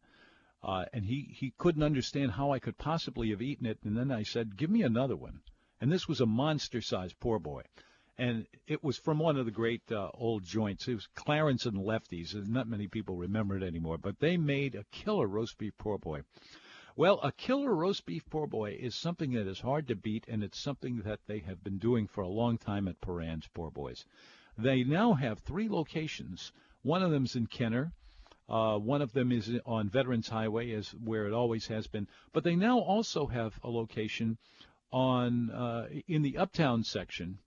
Uh, 0.64 0.86
and 0.94 1.06
he, 1.06 1.36
he 1.38 1.54
couldn't 1.58 1.84
understand 1.84 2.32
how 2.32 2.52
I 2.52 2.60
could 2.60 2.78
possibly 2.78 3.32
have 3.32 3.42
eaten 3.42 3.66
it. 3.66 3.80
And 3.84 3.98
then 3.98 4.12
I 4.12 4.24
said, 4.24 4.56
give 4.56 4.70
me 4.70 4.82
another 4.82 5.16
one. 5.16 5.42
And 5.84 5.92
this 5.92 6.08
was 6.08 6.22
a 6.22 6.26
monster-sized 6.26 7.20
poor 7.20 7.40
boy. 7.40 7.64
And 8.18 8.48
it 8.68 8.86
was 8.86 8.98
from 8.98 9.20
one 9.20 9.36
of 9.36 9.44
the 9.46 9.52
great 9.52 9.82
uh, 9.92 10.12
old 10.14 10.46
joints. 10.46 10.88
It 10.88 10.94
was 10.94 11.08
Clarence 11.08 11.66
and 11.66 11.78
Lefty's. 11.78 12.34
And 12.34 12.48
not 12.48 12.70
many 12.70 12.88
people 12.88 13.18
remember 13.18 13.58
it 13.58 13.64
anymore. 13.64 13.98
But 13.98 14.18
they 14.22 14.38
made 14.38 14.76
a 14.76 14.86
killer 14.92 15.28
roast 15.28 15.58
beef 15.58 15.74
poor 15.78 15.98
boy. 15.98 16.22
Well, 16.96 17.20
a 17.22 17.34
killer 17.34 17.76
roast 17.76 18.06
beef 18.06 18.24
poor 18.30 18.48
boy 18.48 18.78
is 18.80 18.96
something 18.96 19.34
that 19.34 19.46
is 19.46 19.60
hard 19.60 19.90
to 19.90 19.96
beat, 19.98 20.26
and 20.30 20.42
it's 20.42 20.58
something 20.58 21.00
that 21.00 21.20
they 21.28 21.40
have 21.40 21.62
been 21.66 21.80
doing 21.80 22.08
for 22.08 22.22
a 22.22 22.30
long 22.30 22.58
time 22.58 22.88
at 22.88 23.02
Parran's 23.02 23.50
Poor 23.54 23.70
Boys. 23.70 24.06
They 24.58 24.86
now 24.86 25.16
have 25.16 25.40
three 25.40 25.68
locations. 25.68 26.54
One 26.84 27.04
of 27.04 27.12
them's 27.12 27.36
in 27.36 27.48
Kenner. 27.48 27.92
Uh, 28.48 28.78
one 28.78 29.02
of 29.02 29.12
them 29.12 29.34
is 29.34 29.52
on 29.66 29.90
Veterans 29.90 30.30
Highway, 30.30 30.72
as 30.72 30.92
where 30.92 31.28
it 31.28 31.34
always 31.34 31.68
has 31.68 31.88
been. 31.88 32.08
But 32.32 32.46
they 32.46 32.56
now 32.56 32.80
also 32.80 33.28
have 33.28 33.60
a 33.64 33.70
location 33.70 34.38
on 34.94 35.50
uh, 35.50 35.88
in 36.08 36.22
the 36.22 36.38
Uptown 36.38 36.84
section, 36.84 37.40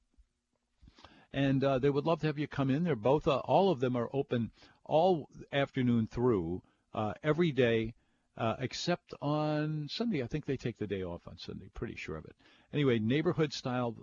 and 1.33 1.63
uh, 1.63 1.79
they 1.79 1.89
would 1.89 2.05
love 2.05 2.21
to 2.21 2.27
have 2.27 2.39
you 2.39 2.49
come 2.49 2.71
in. 2.71 2.85
They're 2.85 2.97
both 2.97 3.29
uh, 3.29 3.39
all 3.45 3.71
of 3.71 3.81
them 3.81 3.97
are 3.97 4.11
open 4.13 4.51
all 4.85 5.29
afternoon 5.53 6.09
through 6.09 6.63
uh, 6.93 7.15
every 7.23 7.53
day. 7.53 7.95
Uh, 8.37 8.55
except 8.59 9.15
on 9.23 9.87
Sunday, 9.89 10.23
I 10.23 10.27
think 10.27 10.45
they 10.45 10.59
take 10.59 10.77
the 10.77 10.87
day 10.87 11.03
off 11.03 11.27
on 11.27 11.39
Sunday. 11.39 11.71
Pretty 11.73 11.97
sure 11.97 12.17
of 12.17 12.27
it. 12.27 12.37
Anyway, 12.71 12.99
neighborhood 12.99 13.55
style 13.55 13.97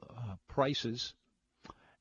prices, 0.47 1.13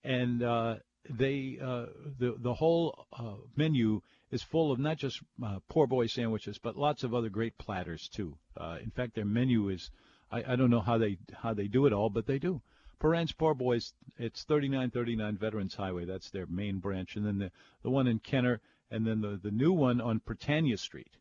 and 0.02 0.40
they 0.40 1.58
the 1.60 2.34
the 2.38 2.54
whole 2.54 3.06
menu 3.54 4.00
is 4.30 4.42
full 4.42 4.72
of 4.72 4.78
not 4.78 4.96
just 4.96 5.20
uh, 5.44 5.58
poor 5.68 5.86
boy 5.86 6.06
sandwiches, 6.06 6.58
but 6.58 6.74
lots 6.74 7.04
of 7.04 7.14
other 7.14 7.28
great 7.28 7.58
platters 7.58 8.08
too. 8.08 8.34
Uh, 8.56 8.78
in 8.82 8.90
fact, 8.90 9.14
their 9.14 9.26
menu 9.26 9.68
is 9.68 9.90
I, 10.32 10.52
I 10.52 10.56
don't 10.56 10.70
know 10.70 10.80
how 10.80 10.98
they 10.98 11.18
how 11.34 11.54
they 11.54 11.68
do 11.68 11.86
it 11.86 11.92
all, 11.92 12.10
but 12.10 12.26
they 12.26 12.38
do. 12.38 12.62
Parran's 12.98 13.32
Poor 13.32 13.54
Boys, 13.54 13.92
it's 14.16 14.44
3939 14.44 15.36
Veterans 15.36 15.74
Highway. 15.74 16.04
That's 16.04 16.30
their 16.30 16.46
main 16.46 16.78
branch, 16.78 17.16
and 17.16 17.26
then 17.26 17.38
the 17.38 17.52
the 17.82 17.90
one 17.90 18.06
in 18.06 18.18
Kenner, 18.18 18.60
and 18.90 19.06
then 19.06 19.20
the 19.20 19.38
the 19.42 19.50
new 19.50 19.72
one 19.72 20.00
on 20.00 20.20
Prytania 20.20 20.78
Street, 20.78 21.16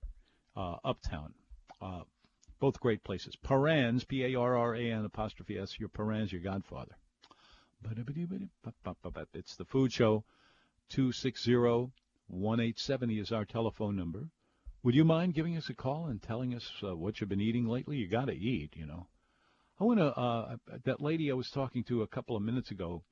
uh, 0.55 0.77
Uptown. 0.83 1.33
Uh, 1.81 2.03
both 2.59 2.79
great 2.79 3.03
places. 3.03 3.35
Parran's, 3.35 4.03
P-A-R-R-A-N 4.03 5.03
apostrophe 5.03 5.57
S. 5.57 5.79
Your 5.79 5.89
Paran's, 5.89 6.31
your 6.31 6.41
Godfather. 6.41 6.95
It's 9.33 9.55
the 9.55 9.65
food 9.65 9.91
show, 9.91 10.23
260 10.89 11.55
1870 11.55 13.19
is 13.19 13.31
our 13.31 13.45
telephone 13.45 13.95
number. 13.95 14.29
Would 14.83 14.95
you 14.95 15.05
mind 15.05 15.35
giving 15.35 15.57
us 15.57 15.69
a 15.69 15.75
call 15.75 16.07
and 16.07 16.21
telling 16.21 16.55
us 16.55 16.67
uh, 16.83 16.95
what 16.95 17.19
you've 17.19 17.29
been 17.29 17.39
eating 17.41 17.67
lately? 17.67 17.97
You 17.97 18.07
got 18.07 18.25
to 18.25 18.33
eat, 18.33 18.75
you 18.75 18.85
know. 18.85 19.07
I 19.79 19.83
want 19.83 19.99
to. 19.99 20.05
Uh, 20.05 20.55
that 20.85 21.01
lady 21.01 21.29
I 21.31 21.35
was 21.35 21.49
talking 21.49 21.83
to 21.85 22.01
a 22.01 22.07
couple 22.07 22.35
of 22.35 22.41
minutes 22.41 22.71
ago, 22.71 23.03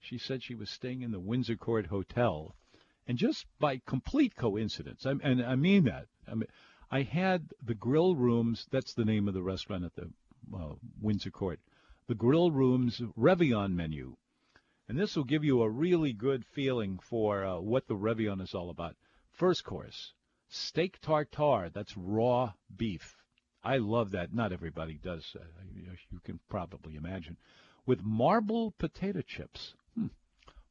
she 0.00 0.18
said 0.18 0.42
she 0.42 0.54
was 0.54 0.70
staying 0.70 1.02
in 1.02 1.10
the 1.10 1.20
Windsor 1.20 1.56
Court 1.56 1.86
Hotel, 1.86 2.54
and 3.06 3.18
just 3.18 3.46
by 3.58 3.80
complete 3.86 4.36
coincidence, 4.36 5.04
I, 5.04 5.12
and 5.22 5.42
I 5.44 5.56
mean 5.56 5.84
that. 5.84 6.06
I 6.26 6.34
mean, 6.34 6.48
I 6.90 7.02
had 7.02 7.50
the 7.62 7.74
grill 7.74 8.14
rooms. 8.14 8.66
That's 8.70 8.94
the 8.94 9.04
name 9.04 9.28
of 9.28 9.34
the 9.34 9.42
restaurant 9.42 9.84
at 9.84 9.94
the 9.94 10.10
uh, 10.56 10.74
Windsor 11.00 11.30
Court. 11.30 11.60
The 12.06 12.14
grill 12.14 12.50
rooms 12.50 13.02
Réveillon 13.18 13.74
menu 13.74 14.16
and 14.88 14.98
this 14.98 15.14
will 15.14 15.24
give 15.24 15.44
you 15.44 15.60
a 15.60 15.68
really 15.68 16.14
good 16.14 16.44
feeling 16.54 16.98
for 16.98 17.44
uh, 17.44 17.60
what 17.60 17.86
the 17.86 17.94
Réveillon 17.94 18.40
is 18.40 18.54
all 18.54 18.70
about. 18.70 18.96
First 19.32 19.62
course, 19.62 20.14
steak 20.48 21.00
tartare. 21.00 21.70
That's 21.70 21.96
raw 21.96 22.52
beef. 22.76 23.16
I 23.62 23.78
love 23.78 24.12
that. 24.12 24.32
Not 24.32 24.52
everybody 24.52 24.98
does. 25.02 25.36
Uh, 25.38 25.44
you 26.10 26.20
can 26.24 26.40
probably 26.48 26.96
imagine. 26.96 27.36
With 27.86 28.02
marble 28.02 28.74
potato 28.78 29.22
chips, 29.22 29.74
hmm. 29.94 30.06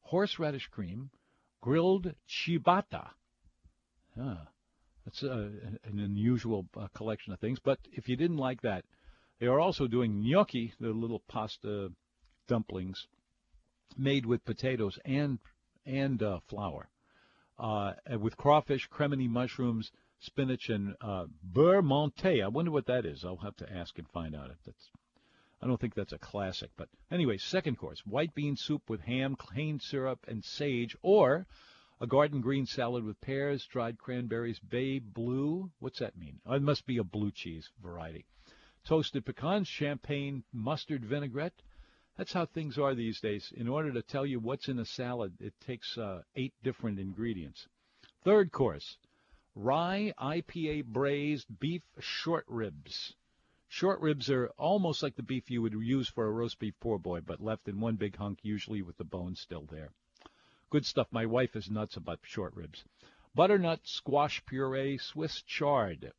horseradish 0.00 0.68
cream, 0.68 1.10
grilled 1.60 2.14
ciabatta. 2.28 3.10
That's 5.04 5.22
uh, 5.22 5.48
an 5.84 5.98
unusual 5.98 6.66
uh, 6.76 6.88
collection 6.94 7.32
of 7.32 7.40
things. 7.40 7.58
But 7.58 7.78
if 7.92 8.08
you 8.08 8.16
didn't 8.16 8.36
like 8.36 8.62
that, 8.62 8.84
they 9.38 9.46
are 9.46 9.60
also 9.60 9.86
doing 9.86 10.22
gnocchi, 10.22 10.74
the 10.80 10.90
little 10.90 11.22
pasta 11.28 11.90
dumplings 12.46 13.06
made 13.96 14.26
with 14.26 14.44
potatoes 14.44 14.98
and 15.04 15.38
and 15.86 16.22
uh, 16.22 16.40
flour, 16.48 16.90
uh, 17.58 17.94
with 18.18 18.36
crawfish, 18.36 18.88
cremini 18.88 19.28
mushrooms, 19.28 19.90
spinach, 20.20 20.68
and 20.68 20.96
uh, 21.00 21.26
beurre 21.42 21.82
monté. 21.82 22.42
I 22.42 22.48
wonder 22.48 22.70
what 22.70 22.86
that 22.86 23.04
is. 23.04 23.24
I'll 23.24 23.36
have 23.38 23.56
to 23.56 23.72
ask 23.72 23.98
and 23.98 24.08
find 24.08 24.34
out 24.34 24.50
if 24.50 24.62
that's. 24.64 24.90
I 25.60 25.66
don't 25.66 25.80
think 25.80 25.94
that's 25.94 26.12
a 26.12 26.18
classic, 26.18 26.70
but 26.76 26.88
anyway, 27.10 27.36
second 27.36 27.76
course: 27.76 28.06
white 28.06 28.34
bean 28.34 28.56
soup 28.56 28.88
with 28.88 29.00
ham, 29.00 29.36
cane 29.36 29.80
syrup, 29.80 30.24
and 30.28 30.44
sage, 30.44 30.96
or 31.02 31.46
a 32.00 32.06
garden 32.06 32.40
green 32.40 32.64
salad 32.64 33.02
with 33.02 33.20
pears, 33.20 33.66
dried 33.66 33.98
cranberries, 33.98 34.60
bay 34.60 35.00
blue. 35.00 35.70
What's 35.80 35.98
that 35.98 36.16
mean? 36.16 36.40
Oh, 36.46 36.54
it 36.54 36.62
must 36.62 36.86
be 36.86 36.98
a 36.98 37.04
blue 37.04 37.32
cheese 37.32 37.70
variety. 37.82 38.24
Toasted 38.84 39.26
pecans, 39.26 39.66
champagne, 39.66 40.44
mustard 40.52 41.04
vinaigrette, 41.04 41.60
that's 42.18 42.32
how 42.32 42.46
things 42.46 42.78
are 42.78 42.96
these 42.96 43.20
days. 43.20 43.52
In 43.56 43.68
order 43.68 43.92
to 43.92 44.02
tell 44.02 44.26
you 44.26 44.40
what's 44.40 44.68
in 44.68 44.80
a 44.80 44.84
salad, 44.84 45.34
it 45.38 45.54
takes 45.60 45.96
uh, 45.96 46.22
eight 46.34 46.52
different 46.64 46.98
ingredients. 46.98 47.68
Third 48.24 48.50
course, 48.50 48.98
rye 49.54 50.12
IPA 50.20 50.86
braised 50.86 51.46
beef 51.60 51.82
short 52.00 52.44
ribs. 52.48 53.14
Short 53.68 54.00
ribs 54.00 54.28
are 54.30 54.48
almost 54.58 55.00
like 55.00 55.14
the 55.14 55.22
beef 55.22 55.48
you 55.48 55.62
would 55.62 55.74
use 55.74 56.08
for 56.08 56.26
a 56.26 56.32
roast 56.32 56.58
beef 56.58 56.74
poor 56.80 56.98
boy, 56.98 57.20
but 57.20 57.40
left 57.40 57.68
in 57.68 57.78
one 57.78 57.94
big 57.94 58.16
hunk, 58.16 58.40
usually 58.42 58.82
with 58.82 58.96
the 58.96 59.04
bones 59.04 59.38
still 59.38 59.66
there. 59.70 59.92
Good 60.70 60.86
stuff. 60.86 61.06
My 61.12 61.24
wife 61.24 61.54
is 61.54 61.70
nuts 61.70 61.96
about 61.96 62.18
short 62.22 62.52
ribs. 62.56 62.84
Butternut 63.36 63.86
squash 63.86 64.44
puree, 64.44 64.98
Swiss 64.98 65.40
chard. 65.42 66.12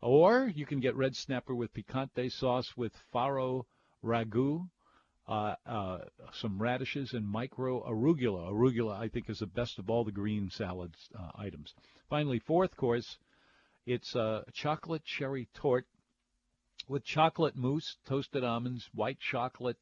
Or 0.00 0.48
you 0.48 0.64
can 0.64 0.80
get 0.80 0.96
red 0.96 1.14
snapper 1.14 1.54
with 1.54 1.74
picante 1.74 2.32
sauce 2.32 2.78
with 2.78 2.96
farro 3.12 3.66
ragu 4.02 4.70
uh, 5.32 5.54
uh, 5.66 5.98
some 6.34 6.60
radishes 6.60 7.14
and 7.14 7.26
micro 7.26 7.82
arugula. 7.88 8.50
Arugula, 8.50 8.98
I 8.98 9.08
think, 9.08 9.30
is 9.30 9.38
the 9.38 9.46
best 9.46 9.78
of 9.78 9.88
all 9.88 10.04
the 10.04 10.12
green 10.12 10.50
salad 10.50 10.94
uh, 11.18 11.30
items. 11.34 11.74
Finally, 12.10 12.38
fourth 12.38 12.76
course, 12.76 13.16
it's 13.86 14.14
a 14.14 14.44
chocolate 14.52 15.04
cherry 15.04 15.48
tort 15.54 15.86
with 16.86 17.04
chocolate 17.04 17.56
mousse, 17.56 17.96
toasted 18.06 18.44
almonds, 18.44 18.90
white 18.94 19.18
chocolate 19.20 19.78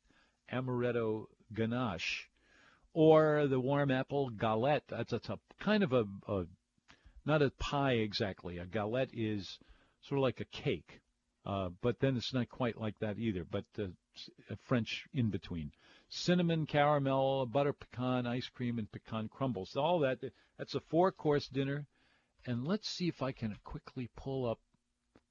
amaretto 0.52 1.26
ganache, 1.52 2.28
or 2.92 3.48
the 3.48 3.58
warm 3.58 3.90
apple 3.90 4.30
galette. 4.30 4.84
That's, 4.88 5.10
that's 5.10 5.30
a 5.30 5.38
kind 5.60 5.82
of 5.82 5.92
a, 5.92 6.04
a 6.28 6.44
not 7.26 7.42
a 7.42 7.50
pie 7.50 7.94
exactly. 7.94 8.58
A 8.58 8.66
galette 8.66 9.10
is 9.12 9.58
sort 10.02 10.18
of 10.18 10.22
like 10.22 10.40
a 10.40 10.44
cake, 10.44 11.00
uh, 11.46 11.70
but 11.80 11.98
then 12.00 12.16
it's 12.16 12.34
not 12.34 12.48
quite 12.48 12.78
like 12.78 12.98
that 12.98 13.18
either. 13.18 13.44
But 13.44 13.64
uh, 13.78 13.86
a 14.50 14.56
French 14.64 15.06
in 15.14 15.30
between. 15.30 15.72
Cinnamon, 16.08 16.66
caramel, 16.66 17.46
butter 17.46 17.72
pecan, 17.72 18.26
ice 18.26 18.48
cream, 18.48 18.78
and 18.78 18.90
pecan 18.90 19.28
crumbles. 19.28 19.76
All 19.76 20.00
that. 20.00 20.18
That's 20.58 20.74
a 20.74 20.80
four-course 20.80 21.48
dinner. 21.48 21.86
And 22.46 22.66
let's 22.66 22.88
see 22.88 23.08
if 23.08 23.22
I 23.22 23.32
can 23.32 23.56
quickly 23.64 24.10
pull 24.16 24.48
up 24.48 24.58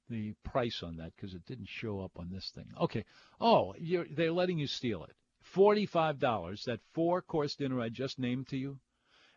the 0.08 0.34
price 0.44 0.82
on 0.82 0.96
that 0.96 1.14
because 1.14 1.34
it 1.34 1.46
didn't 1.46 1.68
show 1.68 2.00
up 2.00 2.12
on 2.16 2.30
this 2.30 2.50
thing. 2.54 2.66
Okay. 2.80 3.04
Oh, 3.40 3.74
they're 4.10 4.32
letting 4.32 4.58
you 4.58 4.66
steal 4.66 5.04
it. 5.04 5.14
$45, 5.54 6.64
that 6.64 6.80
four-course 6.92 7.56
dinner 7.56 7.80
I 7.80 7.88
just 7.88 8.18
named 8.18 8.48
to 8.48 8.56
you. 8.56 8.78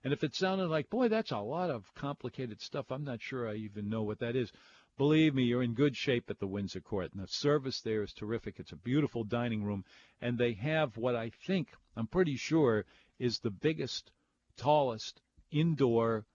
And 0.03 0.11
if 0.11 0.23
it 0.23 0.35
sounded 0.35 0.67
like, 0.67 0.89
boy, 0.89 1.07
that's 1.07 1.31
a 1.31 1.37
lot 1.37 1.69
of 1.69 1.85
complicated 1.95 2.61
stuff, 2.61 2.91
I'm 2.91 3.05
not 3.05 3.21
sure 3.21 3.47
I 3.47 3.55
even 3.55 3.89
know 3.89 4.03
what 4.03 4.19
that 4.19 4.35
is. 4.35 4.51
Believe 4.95 5.33
me, 5.33 5.45
you're 5.45 5.63
in 5.63 5.73
good 5.73 5.97
shape 5.97 6.29
at 6.29 6.37
the 6.37 6.45
Windsor 6.45 6.79
Court, 6.79 7.11
and 7.13 7.23
the 7.23 7.27
service 7.27 7.81
there 7.81 8.03
is 8.03 8.13
terrific. 8.13 8.59
It's 8.59 8.73
a 8.73 8.75
beautiful 8.75 9.23
dining 9.23 9.63
room, 9.63 9.85
and 10.21 10.37
they 10.37 10.53
have 10.53 10.97
what 10.97 11.15
I 11.15 11.31
think, 11.31 11.69
I'm 11.95 12.05
pretty 12.05 12.35
sure, 12.35 12.85
is 13.17 13.39
the 13.39 13.49
biggest, 13.49 14.11
tallest 14.55 15.19
indoor 15.49 16.27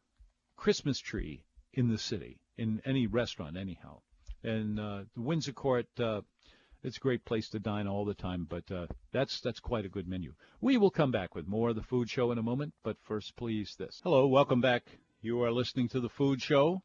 Christmas 0.57 0.99
tree 0.99 1.45
in 1.73 1.87
the 1.87 1.99
city, 1.99 2.41
in 2.57 2.83
any 2.85 3.07
restaurant, 3.07 3.57
anyhow. 3.57 4.01
And 4.43 4.81
uh, 4.81 5.05
the 5.15 5.23
Windsor 5.23 5.53
Court, 5.53 5.87
uh, 6.01 6.23
it's 6.83 6.97
a 6.97 7.01
great 7.01 7.25
place 7.25 7.49
to 7.51 7.61
dine 7.61 7.87
all 7.87 8.05
the 8.05 8.15
time, 8.15 8.45
but 8.45 8.69
uh, 8.73 8.89
that's 9.13 9.41
that's 9.41 9.61
quite 9.61 9.85
a 9.85 9.89
good 9.89 10.09
menu. 10.09 10.35
We 10.61 10.79
will 10.79 10.91
come 10.91 11.13
back 11.13 11.37
with 11.37 11.47
more 11.47 11.69
of 11.69 11.77
the 11.77 11.83
food 11.83 12.11
show 12.11 12.33
in 12.33 12.39
a 12.39 12.43
moment, 12.43 12.75
but 12.83 12.97
first, 13.03 13.37
please, 13.37 13.77
this. 13.79 14.01
Hello, 14.03 14.27
welcome 14.27 14.61
back. 14.61 14.83
You 15.21 15.43
are 15.43 15.53
listening 15.53 15.89
to 15.91 16.01
the 16.01 16.09
Food 16.09 16.43
Show. 16.43 16.83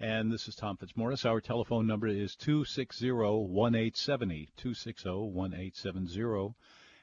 And 0.00 0.30
this 0.30 0.46
is 0.46 0.54
Tom 0.54 0.76
Fitzmorris. 0.76 1.26
Our 1.26 1.40
telephone 1.40 1.88
number 1.88 2.06
is 2.06 2.36
260-1870, 2.36 4.46
260-1870. 4.56 6.54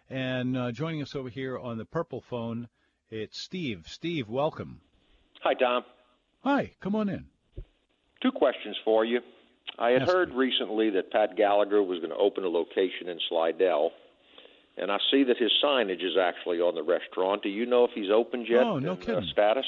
And 0.10 0.56
uh, 0.56 0.72
joining 0.72 1.02
us 1.02 1.14
over 1.14 1.28
here 1.28 1.60
on 1.60 1.78
the 1.78 1.84
purple 1.84 2.22
phone, 2.22 2.70
it's 3.10 3.38
Steve. 3.38 3.84
Steve, 3.88 4.30
welcome. 4.30 4.80
Hi, 5.42 5.56
Tom. 5.56 5.84
Hi, 6.46 6.72
come 6.80 6.96
on 6.96 7.10
in. 7.10 7.26
Two 8.22 8.32
questions 8.32 8.78
for 8.86 9.04
you. 9.04 9.20
I 9.78 9.90
had 9.90 10.04
yes. 10.04 10.10
heard 10.10 10.34
recently 10.34 10.92
that 10.92 11.12
Pat 11.12 11.36
Gallagher 11.36 11.84
was 11.84 12.00
going 12.00 12.12
to 12.12 12.18
open 12.18 12.46
a 12.46 12.50
location 12.50 13.10
in 13.10 13.20
Slidell, 13.28 13.92
and 14.78 14.90
I 14.90 15.00
see 15.12 15.26
that 15.26 15.36
his 15.38 15.52
signage 15.62 16.02
is 16.02 16.16
actually 16.18 16.62
on 16.62 16.76
the 16.76 16.84
restaurant. 16.84 17.44
Do 17.44 17.50
you 17.50 17.66
know 17.66 17.84
if 17.84 17.92
he's 17.94 18.10
opened 18.10 18.48
yet? 18.50 18.64
Oh, 18.64 18.80
no 18.80 18.92
and, 18.92 19.02
kidding. 19.02 19.24
Uh, 19.24 19.32
status? 19.34 19.66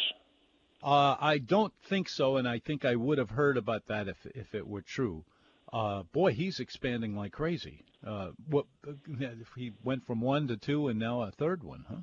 Uh, 0.84 1.16
I 1.20 1.40
don't 1.40 1.74
think 1.84 2.08
so, 2.08 2.38
and 2.38 2.48
I 2.48 2.60
think 2.60 2.86
I 2.86 2.96
would 2.96 3.18
have 3.18 3.32
heard 3.32 3.58
about 3.58 3.88
that 3.88 4.08
if 4.08 4.26
if 4.28 4.54
it 4.54 4.68
were 4.68 4.82
true. 4.82 5.26
Uh, 5.74 6.04
boy, 6.04 6.34
he's 6.34 6.60
expanding 6.60 7.16
like 7.16 7.32
crazy. 7.32 7.84
Uh, 8.06 8.30
what 8.48 8.66
he 9.56 9.72
went 9.84 10.06
from 10.06 10.22
one 10.22 10.48
to 10.48 10.58
two, 10.58 10.88
and 10.88 11.00
now 11.00 11.22
a 11.22 11.32
third 11.32 11.64
one, 11.64 11.86
huh? 11.90 11.96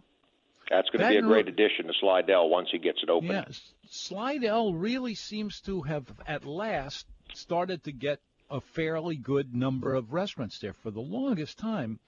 That's 0.70 0.88
going 0.90 1.02
to 1.02 1.08
be 1.08 1.16
a 1.18 1.22
great 1.22 1.46
addition 1.46 1.86
to 1.86 1.92
Slidell 2.00 2.48
once 2.48 2.68
he 2.72 2.78
gets 2.78 3.02
it 3.02 3.10
open. 3.10 3.28
Yes, 3.28 3.74
Slidell 3.88 4.72
really 4.72 5.14
seems 5.14 5.60
to 5.62 5.82
have 5.82 6.06
at 6.26 6.44
last 6.44 7.06
started 7.34 7.84
to 7.84 7.92
get 7.92 8.20
a 8.50 8.60
fairly 8.60 9.16
good 9.16 9.54
number 9.54 9.94
of 9.94 10.12
restaurants 10.12 10.58
there. 10.58 10.72
For 10.72 10.90
the 10.90 11.00
longest 11.00 11.58
time, 11.58 12.00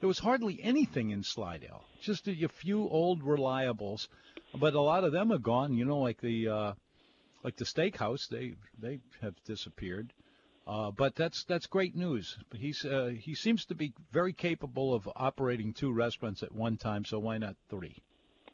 there 0.00 0.08
was 0.08 0.18
hardly 0.18 0.60
anything 0.62 1.10
in 1.10 1.22
Slidell, 1.22 1.84
just 2.00 2.28
a, 2.28 2.44
a 2.44 2.48
few 2.48 2.88
old 2.88 3.22
reliables, 3.22 4.08
but 4.54 4.74
a 4.74 4.80
lot 4.80 5.04
of 5.04 5.12
them 5.12 5.32
are 5.32 5.38
gone. 5.38 5.74
You 5.74 5.84
know, 5.84 5.98
like 5.98 6.20
the 6.20 6.48
uh, 6.48 6.72
like 7.42 7.56
the 7.56 7.64
steakhouse, 7.64 8.28
they 8.28 8.54
they 8.78 9.00
have 9.20 9.34
disappeared. 9.44 10.12
Uh, 10.66 10.90
but 10.90 11.14
that's 11.14 11.44
that's 11.44 11.66
great 11.66 11.94
news. 11.94 12.38
He's 12.54 12.84
uh, 12.84 13.12
he 13.18 13.34
seems 13.34 13.66
to 13.66 13.74
be 13.74 13.92
very 14.12 14.32
capable 14.32 14.94
of 14.94 15.08
operating 15.14 15.74
two 15.74 15.92
restaurants 15.92 16.42
at 16.42 16.52
one 16.52 16.78
time. 16.78 17.04
So 17.04 17.18
why 17.18 17.38
not 17.38 17.56
three? 17.68 18.02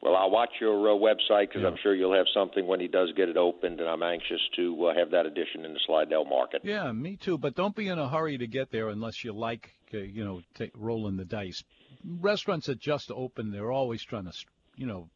Well, 0.01 0.15
I'll 0.15 0.31
watch 0.31 0.49
your 0.59 0.89
uh, 0.89 0.93
website 0.93 1.49
because 1.49 1.61
yeah. 1.61 1.67
I'm 1.67 1.77
sure 1.81 1.93
you'll 1.93 2.15
have 2.15 2.25
something 2.33 2.65
when 2.65 2.79
he 2.79 2.87
does 2.87 3.13
get 3.15 3.29
it 3.29 3.37
opened, 3.37 3.79
and 3.79 3.87
I'm 3.87 4.01
anxious 4.01 4.41
to 4.55 4.87
uh, 4.87 4.95
have 4.95 5.11
that 5.11 5.25
addition 5.25 5.63
in 5.63 5.73
the 5.73 5.79
Slidell 5.85 6.25
market. 6.25 6.61
Yeah, 6.63 6.91
me 6.91 7.17
too. 7.17 7.37
But 7.37 7.55
don't 7.55 7.75
be 7.75 7.87
in 7.87 7.99
a 7.99 8.09
hurry 8.09 8.37
to 8.39 8.47
get 8.47 8.71
there 8.71 8.89
unless 8.89 9.23
you 9.23 9.31
like, 9.31 9.75
uh, 9.93 9.99
you 9.99 10.23
know, 10.23 10.41
take, 10.55 10.71
rolling 10.75 11.17
the 11.17 11.25
dice. 11.25 11.63
Restaurants 12.19 12.67
that 12.67 12.79
just 12.79 13.11
open, 13.11 13.51
they're 13.51 13.71
always 13.71 14.03
trying 14.03 14.25
to, 14.25 14.33
you 14.75 14.85
know, 14.85 15.09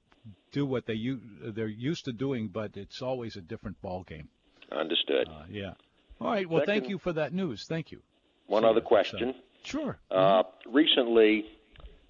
do 0.51 0.65
what 0.65 0.85
they 0.85 0.99
they're 1.41 1.67
used 1.67 2.05
to 2.05 2.13
doing, 2.13 2.47
but 2.47 2.77
it's 2.77 3.01
always 3.01 3.35
a 3.35 3.41
different 3.41 3.81
ball 3.81 4.03
game. 4.03 4.29
Understood. 4.71 5.27
Uh, 5.29 5.43
yeah. 5.49 5.73
All 6.19 6.31
right. 6.31 6.49
Well, 6.49 6.61
Second, 6.61 6.73
thank 6.73 6.89
you 6.89 6.97
for 6.97 7.13
that 7.13 7.33
news. 7.33 7.65
Thank 7.67 7.91
you. 7.91 8.01
One 8.47 8.65
other 8.65 8.81
question. 8.81 9.35
Sure. 9.63 9.97
Uh, 10.09 10.43
mm-hmm. 10.43 10.75
Recently, 10.75 11.45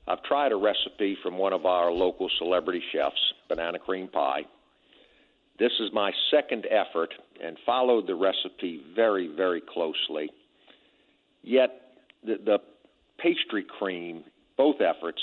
I've 0.08 0.24
tried 0.24 0.52
a 0.52 0.56
recipe 0.56 1.18
from 1.24 1.38
one 1.38 1.54
of 1.54 1.66
our 1.66 1.92
local 1.92 2.30
celebrity 2.38 2.82
chefs, 2.92 3.34
banana 3.50 3.80
cream 3.80 4.08
pie. 4.08 4.46
This 5.58 5.72
is 5.80 5.92
my 5.94 6.12
second 6.32 6.68
effort 6.70 7.14
and 7.42 7.58
followed 7.66 8.08
the 8.08 8.16
recipe 8.16 8.82
very, 8.94 9.28
very 9.28 9.62
closely. 9.62 10.30
Yet, 11.44 11.85
the, 12.26 12.38
the 12.44 12.58
pastry 13.18 13.64
cream, 13.64 14.24
both 14.58 14.78
efforts, 14.82 15.22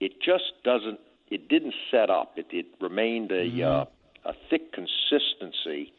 it 0.00 0.12
just 0.20 0.52
doesn't, 0.64 0.98
it 1.30 1.48
didn't 1.48 1.74
set 1.90 2.10
up. 2.10 2.32
It, 2.36 2.46
it 2.50 2.66
remained 2.80 3.30
a, 3.30 3.44
mm-hmm. 3.46 3.62
uh, 3.62 4.30
a 4.30 4.34
thick 4.50 4.72
consistency, 4.72 5.92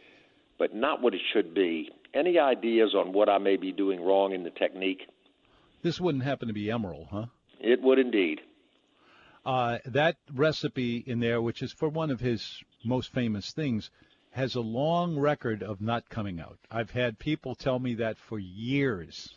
but 0.58 0.76
not 0.76 1.02
what 1.02 1.14
it 1.14 1.22
should 1.34 1.54
be. 1.54 1.90
Any 2.14 2.38
ideas 2.38 2.94
on 2.94 3.14
what 3.14 3.30
I 3.30 3.38
may 3.40 3.58
be 3.58 3.72
doing 3.72 4.04
wrong 4.04 4.34
in 4.34 4.44
the 4.44 4.52
technique? 4.52 5.02
This 5.82 6.00
wouldn't 6.00 6.24
happen 6.24 6.48
to 6.48 6.54
be 6.54 6.66
Emeril, 6.66 7.08
huh? 7.10 7.26
It 7.60 7.82
would 7.82 8.00
indeed. 8.00 8.42
Uh, 9.46 9.80
that 9.86 10.18
recipe 10.34 11.04
in 11.06 11.20
there, 11.20 11.42
which 11.42 11.62
is 11.62 11.74
for 11.74 11.90
one 11.90 12.12
of 12.12 12.20
his 12.20 12.64
most 12.86 13.12
famous 13.12 13.52
things, 13.52 13.90
has 14.34 14.56
a 14.56 14.62
long 14.62 15.18
record 15.18 15.62
of 15.62 15.80
not 15.80 16.10
coming 16.10 16.40
out. 16.40 16.58
I've 16.72 16.90
had 16.90 17.20
people 17.20 17.54
tell 17.54 17.78
me 17.78 17.96
that 17.96 18.18
for 18.18 18.40
years. 18.40 19.36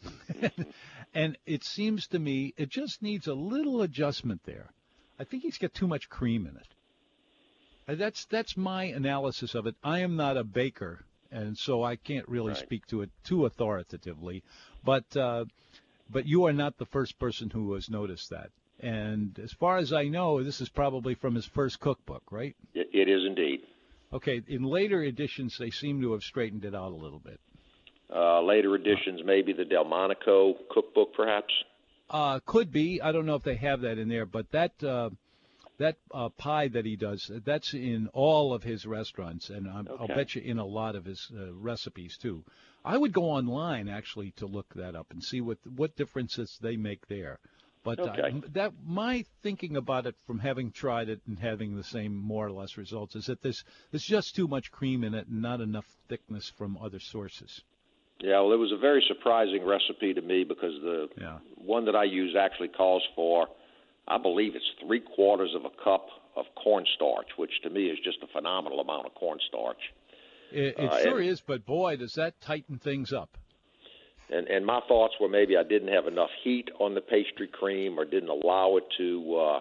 and 1.14 1.36
it 1.44 1.64
seems 1.64 2.06
to 2.08 2.18
me 2.18 2.54
it 2.56 2.70
just 2.70 3.02
needs 3.02 3.26
a 3.26 3.34
little 3.34 3.82
adjustment 3.82 4.40
there. 4.44 4.72
I 5.18 5.24
think 5.24 5.42
he's 5.42 5.58
got 5.58 5.74
too 5.74 5.86
much 5.86 6.08
cream 6.08 6.46
in 6.46 6.56
it. 6.56 6.66
Uh, 7.88 7.94
that's 7.94 8.24
that's 8.26 8.56
my 8.56 8.84
analysis 8.84 9.54
of 9.54 9.66
it. 9.66 9.76
I 9.84 10.00
am 10.00 10.16
not 10.16 10.36
a 10.36 10.44
baker, 10.44 11.04
and 11.30 11.56
so 11.56 11.82
I 11.82 11.96
can't 11.96 12.28
really 12.28 12.52
right. 12.52 12.58
speak 12.58 12.86
to 12.86 13.02
it 13.02 13.10
too 13.22 13.44
authoritatively. 13.44 14.42
But 14.82 15.14
uh, 15.14 15.44
but 16.10 16.26
you 16.26 16.46
are 16.46 16.52
not 16.52 16.78
the 16.78 16.86
first 16.86 17.18
person 17.18 17.50
who 17.50 17.74
has 17.74 17.90
noticed 17.90 18.30
that. 18.30 18.50
And 18.80 19.38
as 19.38 19.52
far 19.52 19.78
as 19.78 19.92
I 19.92 20.04
know, 20.04 20.42
this 20.42 20.60
is 20.60 20.68
probably 20.68 21.14
from 21.14 21.34
his 21.34 21.46
first 21.46 21.80
cookbook, 21.80 22.22
right? 22.30 22.54
It 22.74 23.08
is 23.08 23.24
indeed. 23.24 23.60
Okay. 24.16 24.42
In 24.48 24.62
later 24.62 25.02
editions, 25.02 25.56
they 25.58 25.70
seem 25.70 26.00
to 26.00 26.12
have 26.12 26.22
straightened 26.22 26.64
it 26.64 26.74
out 26.74 26.92
a 26.92 26.96
little 26.96 27.18
bit. 27.18 27.38
Uh, 28.14 28.40
later 28.40 28.74
editions, 28.74 29.20
maybe 29.24 29.52
the 29.52 29.64
Delmonico 29.64 30.54
cookbook, 30.70 31.12
perhaps. 31.14 31.52
Uh, 32.08 32.38
could 32.46 32.72
be. 32.72 33.00
I 33.02 33.12
don't 33.12 33.26
know 33.26 33.34
if 33.34 33.42
they 33.42 33.56
have 33.56 33.82
that 33.82 33.98
in 33.98 34.08
there, 34.08 34.24
but 34.24 34.50
that 34.52 34.82
uh, 34.82 35.10
that 35.78 35.96
uh, 36.14 36.30
pie 36.30 36.68
that 36.68 36.86
he 36.86 36.96
does, 36.96 37.30
that's 37.44 37.74
in 37.74 38.08
all 38.12 38.54
of 38.54 38.62
his 38.62 38.86
restaurants, 38.86 39.50
and 39.50 39.66
okay. 39.66 39.90
I'll 39.98 40.06
bet 40.06 40.34
you 40.34 40.40
in 40.42 40.58
a 40.58 40.64
lot 40.64 40.94
of 40.94 41.04
his 41.04 41.30
uh, 41.36 41.52
recipes 41.52 42.16
too. 42.16 42.44
I 42.84 42.96
would 42.96 43.12
go 43.12 43.24
online 43.24 43.88
actually 43.88 44.30
to 44.36 44.46
look 44.46 44.72
that 44.74 44.94
up 44.94 45.08
and 45.10 45.22
see 45.22 45.40
what 45.40 45.58
what 45.76 45.96
differences 45.96 46.56
they 46.62 46.76
make 46.76 47.08
there. 47.08 47.40
But 47.86 48.00
uh, 48.00 48.30
that 48.52 48.72
my 48.84 49.24
thinking 49.42 49.76
about 49.76 50.06
it 50.06 50.16
from 50.26 50.40
having 50.40 50.72
tried 50.72 51.08
it 51.08 51.20
and 51.26 51.38
having 51.38 51.76
the 51.76 51.84
same 51.84 52.16
more 52.16 52.46
or 52.46 52.50
less 52.50 52.76
results 52.76 53.14
is 53.14 53.26
that 53.26 53.42
there's 53.42 53.62
there's 53.92 54.04
just 54.04 54.34
too 54.34 54.48
much 54.48 54.72
cream 54.72 55.04
in 55.04 55.14
it 55.14 55.28
and 55.28 55.40
not 55.40 55.60
enough 55.60 55.86
thickness 56.08 56.52
from 56.58 56.76
other 56.82 56.98
sources. 56.98 57.62
Yeah, 58.20 58.40
well, 58.40 58.52
it 58.52 58.58
was 58.58 58.72
a 58.72 58.78
very 58.78 59.04
surprising 59.06 59.64
recipe 59.64 60.14
to 60.14 60.22
me 60.22 60.42
because 60.42 60.72
the 60.82 61.08
yeah. 61.20 61.38
one 61.54 61.84
that 61.84 61.94
I 61.94 62.04
use 62.04 62.34
actually 62.34 62.68
calls 62.68 63.02
for, 63.14 63.46
I 64.08 64.18
believe 64.18 64.56
it's 64.56 64.64
three 64.84 65.00
quarters 65.00 65.54
of 65.54 65.64
a 65.64 65.84
cup 65.84 66.08
of 66.34 66.46
cornstarch, 66.62 67.28
which 67.36 67.52
to 67.62 67.70
me 67.70 67.86
is 67.86 67.98
just 68.02 68.18
a 68.22 68.26
phenomenal 68.28 68.80
amount 68.80 69.06
of 69.06 69.14
cornstarch. 69.14 69.80
It, 70.50 70.74
it 70.78 70.90
uh, 70.90 71.02
sure 71.02 71.18
and, 71.18 71.28
is, 71.28 71.40
but 71.40 71.64
boy, 71.66 71.96
does 71.96 72.14
that 72.14 72.40
tighten 72.40 72.78
things 72.78 73.12
up. 73.12 73.36
And 74.30 74.48
and 74.48 74.66
my 74.66 74.80
thoughts 74.88 75.14
were 75.20 75.28
maybe 75.28 75.56
I 75.56 75.62
didn't 75.62 75.92
have 75.92 76.06
enough 76.06 76.30
heat 76.42 76.68
on 76.80 76.94
the 76.94 77.00
pastry 77.00 77.48
cream 77.48 77.98
or 77.98 78.04
didn't 78.04 78.28
allow 78.28 78.76
it 78.76 78.84
to 78.98 79.36
uh, 79.36 79.60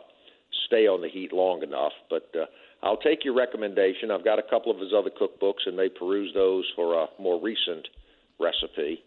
stay 0.67 0.87
on 0.87 1.01
the 1.01 1.09
heat 1.09 1.31
long 1.31 1.61
enough. 1.61 1.93
But 2.09 2.29
uh, 2.33 2.45
I'll 2.81 2.97
take 2.97 3.23
your 3.23 3.35
recommendation. 3.35 4.11
I've 4.11 4.25
got 4.25 4.39
a 4.39 4.43
couple 4.43 4.71
of 4.71 4.79
his 4.79 4.91
other 4.97 5.09
cookbooks 5.09 5.65
and 5.65 5.77
may 5.77 5.89
peruse 5.89 6.33
those 6.33 6.65
for 6.75 6.93
a 6.95 7.07
more 7.19 7.41
recent 7.41 7.87
recipe. 8.39 9.03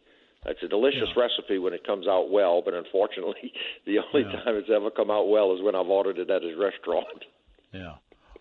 It's 0.46 0.62
a 0.62 0.68
delicious 0.68 1.10
yeah. 1.16 1.22
recipe 1.22 1.58
when 1.58 1.72
it 1.72 1.84
comes 1.84 2.06
out 2.06 2.30
well, 2.30 2.62
but 2.64 2.74
unfortunately, 2.74 3.52
the 3.86 3.98
only 3.98 4.28
yeah. 4.28 4.40
time 4.44 4.54
it's 4.54 4.70
ever 4.74 4.90
come 4.90 5.10
out 5.10 5.28
well 5.28 5.54
is 5.54 5.62
when 5.62 5.74
I've 5.74 5.88
ordered 5.88 6.18
it 6.18 6.30
at 6.30 6.42
his 6.42 6.56
restaurant. 6.58 7.24
Yeah. 7.72 7.94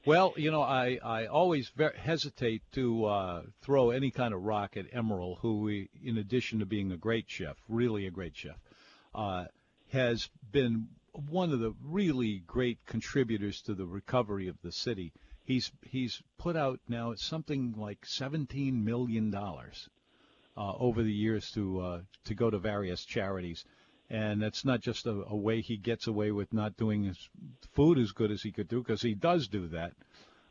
Well, 0.08 0.34
you 0.38 0.52
know, 0.52 0.62
I, 0.62 1.00
I 1.04 1.26
always 1.26 1.70
hesitate 1.98 2.62
to 2.72 3.04
uh, 3.04 3.42
throw 3.62 3.90
any 3.90 4.10
kind 4.10 4.34
of 4.34 4.42
rock 4.42 4.78
at 4.78 4.90
Emeril, 4.94 5.38
who, 5.40 5.60
we, 5.60 5.90
in 6.02 6.18
addition 6.18 6.60
to 6.60 6.66
being 6.66 6.94
a 6.94 6.98
great 6.98 7.26
chef, 7.28 7.58
really 7.68 8.08
a 8.08 8.10
great 8.10 8.34
chef, 8.34 8.56
uh, 9.14 9.48
has 9.92 10.30
been 10.50 10.88
one 11.12 11.52
of 11.52 11.60
the 11.60 11.74
really 11.84 12.42
great 12.48 12.86
contributors 12.86 13.62
to 13.64 13.74
the 13.74 13.86
recovery 13.86 14.48
of 14.48 14.56
the 14.62 14.72
city. 14.72 15.12
He's 15.44 15.74
he's 15.82 16.24
put 16.38 16.56
out 16.56 16.80
now 16.88 17.14
something 17.16 17.74
like 17.76 18.06
17 18.06 18.86
million 18.86 19.30
dollars 19.30 19.90
uh, 20.56 20.72
over 20.78 21.04
the 21.04 21.12
years 21.12 21.52
to 21.52 21.82
uh, 21.82 22.02
to 22.24 22.34
go 22.34 22.50
to 22.50 22.60
various 22.60 23.04
charities 23.04 23.66
and 24.10 24.42
that's 24.42 24.64
not 24.64 24.82
just 24.82 25.06
a, 25.06 25.24
a, 25.28 25.36
way 25.36 25.62
he 25.62 25.78
gets 25.78 26.08
away 26.08 26.32
with 26.32 26.54
not 26.54 26.78
doing 26.78 27.04
his 27.04 27.30
food 27.74 27.98
as 27.98 28.12
good 28.12 28.32
as 28.32 28.42
he 28.42 28.52
could 28.52 28.68
do, 28.68 28.82
because 28.82 29.02
he 29.02 29.14
does 29.14 29.48
do 29.48 29.68
that. 29.68 29.94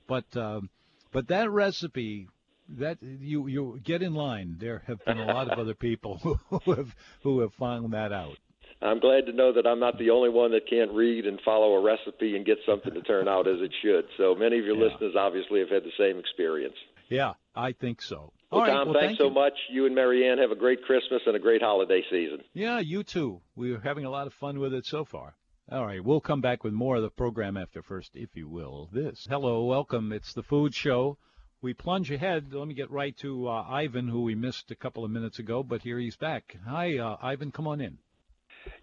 But 0.06 0.36
um, 0.36 0.70
but 1.12 1.28
that 1.28 1.50
recipe, 1.50 2.28
that 2.68 2.98
you 3.02 3.46
you 3.46 3.80
get 3.82 4.02
in 4.02 4.14
line. 4.14 4.56
There 4.58 4.82
have 4.86 5.04
been 5.04 5.18
a 5.18 5.26
lot 5.26 5.50
of 5.50 5.58
other 5.58 5.74
people 5.74 6.18
who 6.50 6.72
have 6.72 6.94
who 7.22 7.40
have 7.40 7.54
found 7.54 7.92
that 7.92 8.12
out. 8.12 8.38
I'm 8.82 9.00
glad 9.00 9.24
to 9.26 9.32
know 9.32 9.52
that 9.54 9.66
I'm 9.66 9.80
not 9.80 9.98
the 9.98 10.10
only 10.10 10.28
one 10.28 10.50
that 10.50 10.68
can't 10.68 10.92
read 10.92 11.26
and 11.26 11.40
follow 11.44 11.74
a 11.74 11.82
recipe 11.82 12.36
and 12.36 12.44
get 12.44 12.58
something 12.66 12.92
to 12.92 13.00
turn 13.00 13.26
out 13.26 13.48
as 13.48 13.56
it 13.60 13.72
should. 13.82 14.04
So 14.18 14.34
many 14.34 14.58
of 14.58 14.66
your 14.66 14.76
yeah. 14.76 14.90
listeners 14.90 15.14
obviously 15.18 15.60
have 15.60 15.70
had 15.70 15.82
the 15.82 15.96
same 15.98 16.18
experience. 16.18 16.74
Yeah, 17.08 17.34
I 17.54 17.72
think 17.72 18.02
so. 18.02 18.32
Well, 18.50 18.60
All 18.60 18.66
Tom, 18.66 18.88
well, 18.88 18.94
thanks 18.94 19.06
thank 19.06 19.18
so 19.18 19.28
you. 19.28 19.34
much. 19.34 19.54
You 19.70 19.86
and 19.86 19.94
Marianne 19.94 20.38
have 20.38 20.52
a 20.52 20.56
great 20.56 20.82
Christmas 20.84 21.22
and 21.26 21.34
a 21.34 21.38
great 21.38 21.62
holiday 21.62 22.02
season. 22.10 22.42
Yeah, 22.52 22.78
you 22.78 23.02
too. 23.02 23.40
We're 23.56 23.80
having 23.80 24.04
a 24.04 24.10
lot 24.10 24.26
of 24.26 24.34
fun 24.34 24.60
with 24.60 24.72
it 24.72 24.86
so 24.86 25.04
far. 25.04 25.34
All 25.70 25.84
right, 25.84 26.04
we'll 26.04 26.20
come 26.20 26.40
back 26.40 26.62
with 26.62 26.72
more 26.72 26.94
of 26.96 27.02
the 27.02 27.10
program 27.10 27.56
after 27.56 27.82
first, 27.82 28.12
if 28.14 28.30
you 28.34 28.48
will. 28.48 28.88
This. 28.92 29.26
Hello, 29.28 29.64
welcome. 29.64 30.12
It's 30.12 30.32
the 30.32 30.44
Food 30.44 30.74
Show. 30.74 31.18
We 31.60 31.74
plunge 31.74 32.12
ahead. 32.12 32.52
Let 32.52 32.68
me 32.68 32.74
get 32.74 32.88
right 32.90 33.16
to 33.18 33.48
uh, 33.48 33.64
Ivan, 33.68 34.06
who 34.06 34.22
we 34.22 34.36
missed 34.36 34.70
a 34.70 34.76
couple 34.76 35.04
of 35.04 35.10
minutes 35.10 35.40
ago, 35.40 35.64
but 35.64 35.82
here 35.82 35.98
he's 35.98 36.14
back. 36.14 36.56
Hi, 36.68 36.98
uh, 36.98 37.16
Ivan. 37.20 37.50
Come 37.50 37.66
on 37.66 37.80
in. 37.80 37.98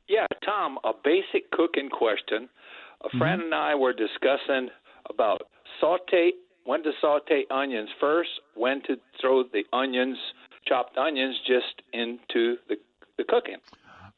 Yeah, 0.09 0.27
Tom. 0.45 0.77
A 0.83 0.91
basic 1.01 1.49
cooking 1.51 1.89
question. 1.89 2.49
A 3.05 3.17
friend 3.17 3.41
mm-hmm. 3.41 3.53
and 3.53 3.55
I 3.55 3.75
were 3.75 3.93
discussing 3.93 4.69
about 5.09 5.43
saute 5.79 6.31
when 6.65 6.83
to 6.83 6.91
saute 7.01 7.45
onions 7.49 7.89
first, 7.99 8.29
when 8.55 8.81
to 8.83 8.95
throw 9.19 9.43
the 9.43 9.63
onions, 9.73 10.17
chopped 10.67 10.97
onions, 10.97 11.35
just 11.47 11.81
into 11.91 12.57
the 12.67 12.75
the 13.17 13.23
cooking. 13.23 13.57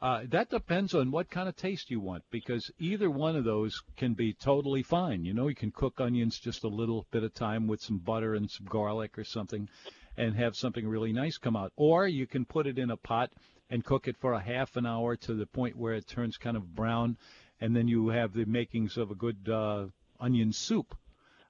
Uh, 0.02 0.22
that 0.30 0.50
depends 0.50 0.94
on 0.94 1.10
what 1.10 1.30
kind 1.30 1.48
of 1.50 1.56
taste 1.56 1.90
you 1.90 2.00
want, 2.00 2.24
because 2.30 2.70
either 2.80 3.10
one 3.10 3.36
of 3.36 3.44
those 3.44 3.82
can 3.96 4.14
be 4.14 4.34
totally 4.34 4.84
fine. 4.84 5.24
You 5.24 5.34
know, 5.34 5.48
you 5.48 5.56
can 5.56 5.72
cook 5.72 6.00
onions 6.00 6.38
just 6.38 6.64
a 6.64 6.68
little 6.68 7.08
bit 7.12 7.24
of 7.24 7.34
time 7.34 7.68
with 7.68 7.82
some 7.82 7.98
butter 7.98 8.36
and 8.36 8.50
some 8.52 8.68
garlic 8.68 9.18
or 9.18 9.24
something, 9.24 9.70
and 10.18 10.36
have 10.36 10.56
something 10.56 10.88
really 10.88 11.14
nice 11.14 11.38
come 11.38 11.56
out. 11.56 11.72
Or 11.76 12.08
you 12.08 12.28
can 12.28 12.46
put 12.46 12.68
it 12.68 12.78
in 12.78 12.92
a 12.92 12.98
pot 12.98 13.32
and 13.70 13.84
cook 13.84 14.08
it 14.08 14.18
for 14.18 14.34
a 14.34 14.40
half 14.40 14.76
an 14.76 14.86
hour 14.86 15.16
to 15.16 15.34
the 15.34 15.48
point 15.48 15.78
where 15.78 15.94
it 15.94 16.08
turns 16.08 16.38
kind 16.38 16.58
of 16.58 16.76
brown, 16.76 17.18
and 17.60 17.76
then 17.76 17.88
you 17.88 18.10
have 18.10 18.34
the 18.34 18.46
makings 18.46 18.98
of 18.98 19.12
a 19.12 19.16
good 19.16 19.50
uh, 19.50 19.88
onion 20.20 20.52
soup. 20.52 20.96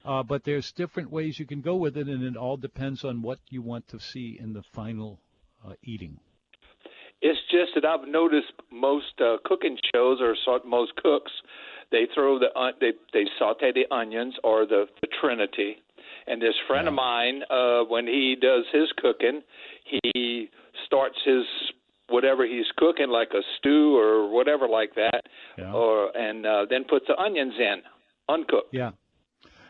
Uh, 0.05 0.21
but 0.23 0.43
there's 0.43 0.71
different 0.71 1.11
ways 1.11 1.39
you 1.39 1.45
can 1.45 1.61
go 1.61 1.75
with 1.75 1.97
it, 1.97 2.07
and 2.07 2.23
it 2.23 2.37
all 2.37 2.57
depends 2.57 3.03
on 3.03 3.21
what 3.21 3.39
you 3.49 3.61
want 3.61 3.87
to 3.87 3.99
see 3.99 4.37
in 4.39 4.53
the 4.53 4.61
final 4.61 5.19
uh, 5.65 5.73
eating. 5.83 6.19
It's 7.21 7.39
just 7.49 7.71
that 7.73 7.85
I've 7.85 8.07
noticed 8.07 8.53
most 8.71 9.19
uh, 9.19 9.37
cooking 9.45 9.77
shows 9.93 10.19
or 10.21 10.35
most 10.65 10.95
cooks, 10.97 11.31
they 11.91 12.07
throw 12.13 12.39
the 12.39 12.47
uh, 12.57 12.71
they 12.79 12.91
they 13.13 13.25
saute 13.39 13.71
the 13.71 13.85
onions 13.93 14.35
or 14.43 14.65
the, 14.65 14.85
the 15.01 15.07
Trinity. 15.21 15.77
And 16.27 16.41
this 16.41 16.55
friend 16.67 16.85
yeah. 16.85 16.89
of 16.89 16.95
mine, 16.95 17.41
uh, 17.49 17.81
when 17.83 18.07
he 18.07 18.35
does 18.39 18.65
his 18.73 18.89
cooking, 18.97 19.41
he 19.85 20.49
starts 20.85 21.17
his 21.23 21.43
whatever 22.09 22.45
he's 22.45 22.65
cooking, 22.77 23.09
like 23.09 23.29
a 23.33 23.41
stew 23.57 23.97
or 23.97 24.29
whatever 24.29 24.67
like 24.67 24.95
that, 24.95 25.21
yeah. 25.57 25.71
or 25.71 26.15
and 26.17 26.45
uh, 26.45 26.65
then 26.69 26.83
puts 26.83 27.05
the 27.07 27.17
onions 27.17 27.53
in 27.59 27.81
uncooked. 28.27 28.73
Yeah. 28.73 28.91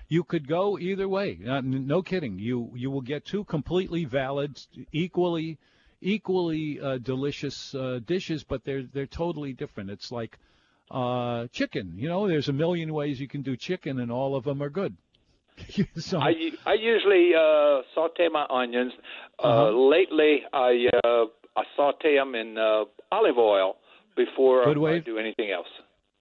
You 0.08 0.24
could 0.24 0.48
go 0.48 0.78
either 0.78 1.08
way. 1.08 1.40
Uh, 1.48 1.62
no 1.62 2.02
kidding. 2.02 2.38
You 2.40 2.72
you 2.76 2.92
will 2.92 3.02
get 3.02 3.26
two 3.26 3.44
completely 3.44 4.06
valid, 4.06 4.60
equally 4.92 5.58
equally 6.02 6.80
uh, 6.80 6.98
delicious 7.00 7.74
uh, 7.74 8.00
dishes, 8.06 8.44
but 8.44 8.64
they're 8.64 8.84
they're 8.84 9.08
totally 9.08 9.54
different. 9.54 9.90
It's 9.90 10.12
like 10.12 10.38
uh, 10.92 11.48
chicken. 11.52 11.94
You 11.96 12.10
know, 12.10 12.28
there's 12.28 12.50
a 12.50 12.54
million 12.54 12.94
ways 12.94 13.20
you 13.20 13.28
can 13.28 13.42
do 13.42 13.58
chicken, 13.58 14.00
and 14.00 14.12
all 14.12 14.36
of 14.36 14.44
them 14.44 14.62
are 14.62 14.70
good. 14.70 14.96
so, 15.98 16.20
I 16.20 16.52
I 16.66 16.74
usually 16.74 17.34
uh, 17.34 17.82
saute 17.94 18.28
my 18.32 18.46
onions. 18.50 18.94
Uh, 19.40 19.48
uh-huh. 19.48 19.70
Lately, 19.72 20.42
I 20.54 20.88
uh, 21.04 21.26
I 21.56 21.64
saute 21.76 22.16
them 22.16 22.36
in 22.36 22.58
uh, 22.58 22.86
olive 23.12 23.38
oil 23.38 23.78
before. 24.16 24.68
I 24.70 25.00
do 25.00 25.18
anything 25.18 25.52
else. 25.52 25.68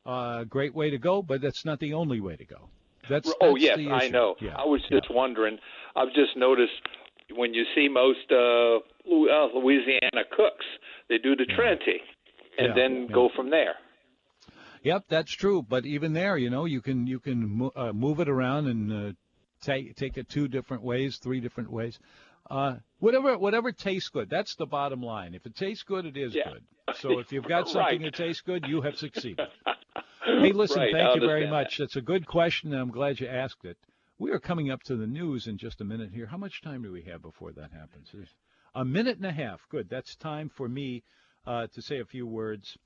Uh, 0.07 0.45
great 0.45 0.75
way 0.75 0.91
to 0.91 0.99
go, 0.99 1.23
but 1.23 1.41
that's 1.41 1.65
not 1.65 1.81
the 1.81 1.95
only 1.95 2.21
way 2.21 2.37
to 2.37 2.45
go. 2.45 2.69
That's, 3.09 3.33
oh 3.41 3.57
yes, 3.57 3.79
I 3.79 4.09
know. 4.09 4.37
Yeah. 4.41 4.57
I 4.57 4.65
was 4.65 4.81
just 4.91 5.07
yeah. 5.11 5.17
wondering. 5.17 5.59
I've 5.97 6.13
just 6.15 6.37
noticed 6.37 6.73
when 7.35 7.55
you 7.55 7.65
see 7.75 7.89
most 7.89 8.31
uh, 8.31 8.77
uh 8.77 9.47
Louisiana 9.55 10.25
cooks, 10.31 10.65
they 11.09 11.19
do 11.19 11.37
the 11.37 11.45
Trinity, 11.45 12.01
and 12.59 12.69
yeah. 12.69 12.75
then 12.75 13.09
go 13.13 13.29
from 13.35 13.51
there. 13.51 13.75
Yep, 14.83 15.05
that's 15.09 15.33
true. 15.33 15.63
But 15.63 15.87
even 15.87 16.13
there, 16.13 16.37
you 16.37 16.51
know, 16.51 16.67
you 16.67 16.83
can 16.83 17.07
you 17.07 17.19
can 17.19 17.59
mo- 17.59 17.73
uh, 17.75 17.93
move 17.93 18.21
it 18.21 18.29
around 18.29 18.67
and 18.69 18.93
uh, 18.93 19.13
take 19.63 19.97
take 19.97 20.19
it 20.19 20.29
two 20.29 20.47
different 20.47 20.83
ways, 20.83 21.17
three 21.17 21.41
different 21.41 21.71
ways. 21.71 21.99
Uh, 22.51 22.77
whatever 22.99 23.39
whatever 23.39 23.73
tastes 23.73 24.11
good. 24.11 24.29
That's 24.29 24.55
the 24.57 24.67
bottom 24.67 25.03
line. 25.03 25.35
If 25.35 25.47
it 25.47 25.57
tastes 25.57 25.83
good, 25.83 26.05
it 26.05 26.17
is 26.17 26.35
yeah. 26.35 26.51
good. 26.51 26.97
So 26.97 27.19
if 27.19 27.33
you've 27.33 27.49
got 27.49 27.69
something 27.71 28.03
right. 28.03 28.13
that 28.13 28.15
tastes 28.15 28.43
good, 28.43 28.67
you 28.69 28.83
have 28.83 28.97
succeeded. 28.97 29.49
hey, 30.25 30.53
listen, 30.53 30.81
right. 30.81 30.93
thank 30.93 31.15
you 31.15 31.27
very 31.27 31.47
much. 31.47 31.77
That. 31.77 31.85
That's 31.85 31.97
a 31.97 32.03
good 32.03 32.27
question, 32.27 32.73
and 32.73 32.81
I'm 32.81 32.91
glad 32.91 33.21
you 33.21 33.27
asked 33.27 33.65
it. 33.65 33.77
We 34.19 34.31
are 34.31 34.39
coming 34.39 34.71
up 34.71 34.83
to 34.85 34.97
the 34.97 35.07
news 35.07 35.47
in 35.47 35.59
just 35.59 35.81
a 35.81 35.85
minute 35.85 36.11
here. 36.13 36.27
How 36.27 36.37
much 36.37 36.63
time 36.63 36.83
do 36.83 36.93
we 36.93 37.03
have 37.03 37.23
before 37.23 37.53
that 37.53 37.73
happens? 37.73 38.15
A 38.75 38.85
minute 38.85 39.17
and 39.17 39.27
a 39.27 39.33
half. 39.33 39.67
Good. 39.69 39.89
That's 39.89 40.17
time 40.17 40.49
for 40.49 40.69
me 40.69 41.03
uh, 41.47 41.67
to 41.69 41.83
say 41.83 42.01
a 42.01 42.05
few 42.05 42.27
words 42.27 42.79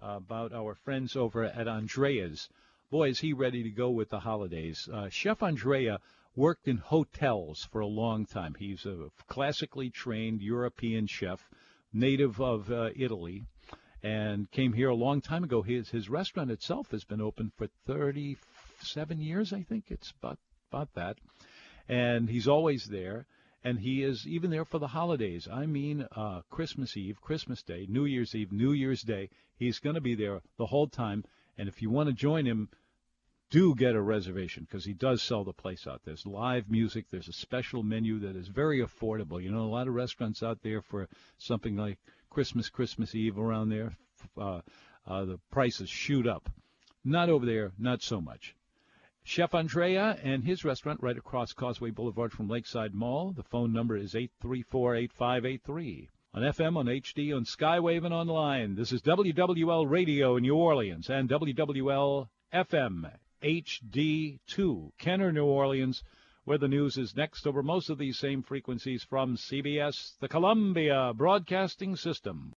about 0.00 0.52
our 0.52 0.74
friends 0.74 1.14
over 1.14 1.44
at 1.44 1.68
Andrea's. 1.68 2.48
Boy, 2.90 3.10
is 3.10 3.20
he 3.20 3.32
ready 3.32 3.62
to 3.62 3.70
go 3.70 3.90
with 3.90 4.10
the 4.10 4.20
holidays. 4.20 4.88
Uh, 4.92 5.08
Chef 5.08 5.42
Andrea 5.42 5.98
worked 6.34 6.66
in 6.66 6.78
hotels 6.78 7.68
for 7.70 7.80
a 7.80 7.86
long 7.86 8.26
time. 8.26 8.54
He's 8.58 8.84
a 8.84 9.10
classically 9.28 9.90
trained 9.90 10.42
European 10.42 11.06
chef, 11.06 11.48
native 11.92 12.40
of 12.40 12.70
uh, 12.70 12.90
Italy, 12.96 13.44
and 14.02 14.50
came 14.50 14.72
here 14.72 14.88
a 14.88 14.94
long 14.94 15.20
time 15.20 15.44
ago. 15.44 15.62
His 15.62 15.90
his 15.90 16.08
restaurant 16.08 16.50
itself 16.50 16.90
has 16.90 17.04
been 17.04 17.20
open 17.20 17.52
for 17.56 17.68
37 17.86 19.20
years, 19.20 19.52
I 19.52 19.62
think. 19.62 19.90
It's 19.90 20.12
about 20.22 20.38
about 20.70 20.94
that, 20.94 21.18
and 21.88 22.28
he's 22.28 22.48
always 22.48 22.86
there. 22.86 23.26
And 23.64 23.78
he 23.78 24.02
is 24.02 24.26
even 24.26 24.50
there 24.50 24.64
for 24.64 24.80
the 24.80 24.88
holidays. 24.88 25.46
I 25.46 25.66
mean, 25.66 26.04
uh, 26.16 26.40
Christmas 26.50 26.96
Eve, 26.96 27.20
Christmas 27.20 27.62
Day, 27.62 27.86
New 27.88 28.06
Year's 28.06 28.34
Eve, 28.34 28.50
New 28.50 28.72
Year's 28.72 29.02
Day. 29.02 29.30
He's 29.54 29.78
going 29.78 29.94
to 29.94 30.00
be 30.00 30.16
there 30.16 30.40
the 30.56 30.66
whole 30.66 30.88
time. 30.88 31.24
And 31.56 31.68
if 31.68 31.80
you 31.80 31.88
want 31.88 32.08
to 32.08 32.12
join 32.12 32.44
him, 32.44 32.70
do 33.52 33.74
get 33.74 33.94
a 33.94 34.00
reservation 34.00 34.64
because 34.64 34.84
he 34.84 34.94
does 34.94 35.22
sell 35.22 35.44
the 35.44 35.52
place 35.52 35.86
out. 35.86 36.00
There's 36.04 36.26
live 36.26 36.70
music. 36.70 37.04
There's 37.10 37.28
a 37.28 37.34
special 37.34 37.82
menu 37.82 38.18
that 38.20 38.34
is 38.34 38.48
very 38.48 38.80
affordable. 38.80 39.40
You 39.40 39.52
know, 39.52 39.60
a 39.60 39.68
lot 39.68 39.88
of 39.88 39.94
restaurants 39.94 40.42
out 40.42 40.62
there 40.62 40.80
for 40.80 41.06
something 41.38 41.76
like 41.76 41.98
Christmas, 42.32 42.70
Christmas 42.70 43.14
Eve 43.14 43.38
around 43.38 43.68
there, 43.68 43.94
uh, 44.38 44.62
uh, 45.06 45.24
the 45.26 45.38
prices 45.50 45.90
shoot 45.90 46.26
up. 46.26 46.48
Not 47.04 47.28
over 47.28 47.44
there, 47.44 47.72
not 47.78 48.00
so 48.02 48.22
much. 48.22 48.56
Chef 49.22 49.54
Andrea 49.54 50.18
and 50.22 50.42
his 50.42 50.64
restaurant 50.64 51.02
right 51.02 51.18
across 51.18 51.52
Causeway 51.52 51.90
Boulevard 51.90 52.32
from 52.32 52.48
Lakeside 52.48 52.94
Mall. 52.94 53.32
The 53.32 53.42
phone 53.42 53.72
number 53.72 53.98
is 53.98 54.14
834-8583. 54.14 56.08
On 56.32 56.42
FM, 56.42 56.76
on 56.78 56.86
HD, 56.86 57.36
on 57.36 57.44
Skywave, 57.44 58.06
and 58.06 58.14
online. 58.14 58.76
This 58.76 58.92
is 58.92 59.02
WWL 59.02 59.90
Radio 59.90 60.36
in 60.36 60.42
New 60.42 60.56
Orleans 60.56 61.10
and 61.10 61.28
WWL 61.28 62.28
FM 62.50 63.12
HD2, 63.42 64.92
Kenner, 64.96 65.32
New 65.32 65.44
Orleans, 65.44 66.02
where 66.44 66.58
the 66.58 66.66
news 66.66 66.96
is 66.98 67.14
next 67.16 67.46
over 67.46 67.62
most 67.62 67.88
of 67.88 67.98
these 67.98 68.18
same 68.18 68.42
frequencies 68.42 69.04
from 69.08 69.36
CBS, 69.36 70.18
the 70.18 70.28
Columbia 70.28 71.12
Broadcasting 71.14 71.94
System. 71.94 72.50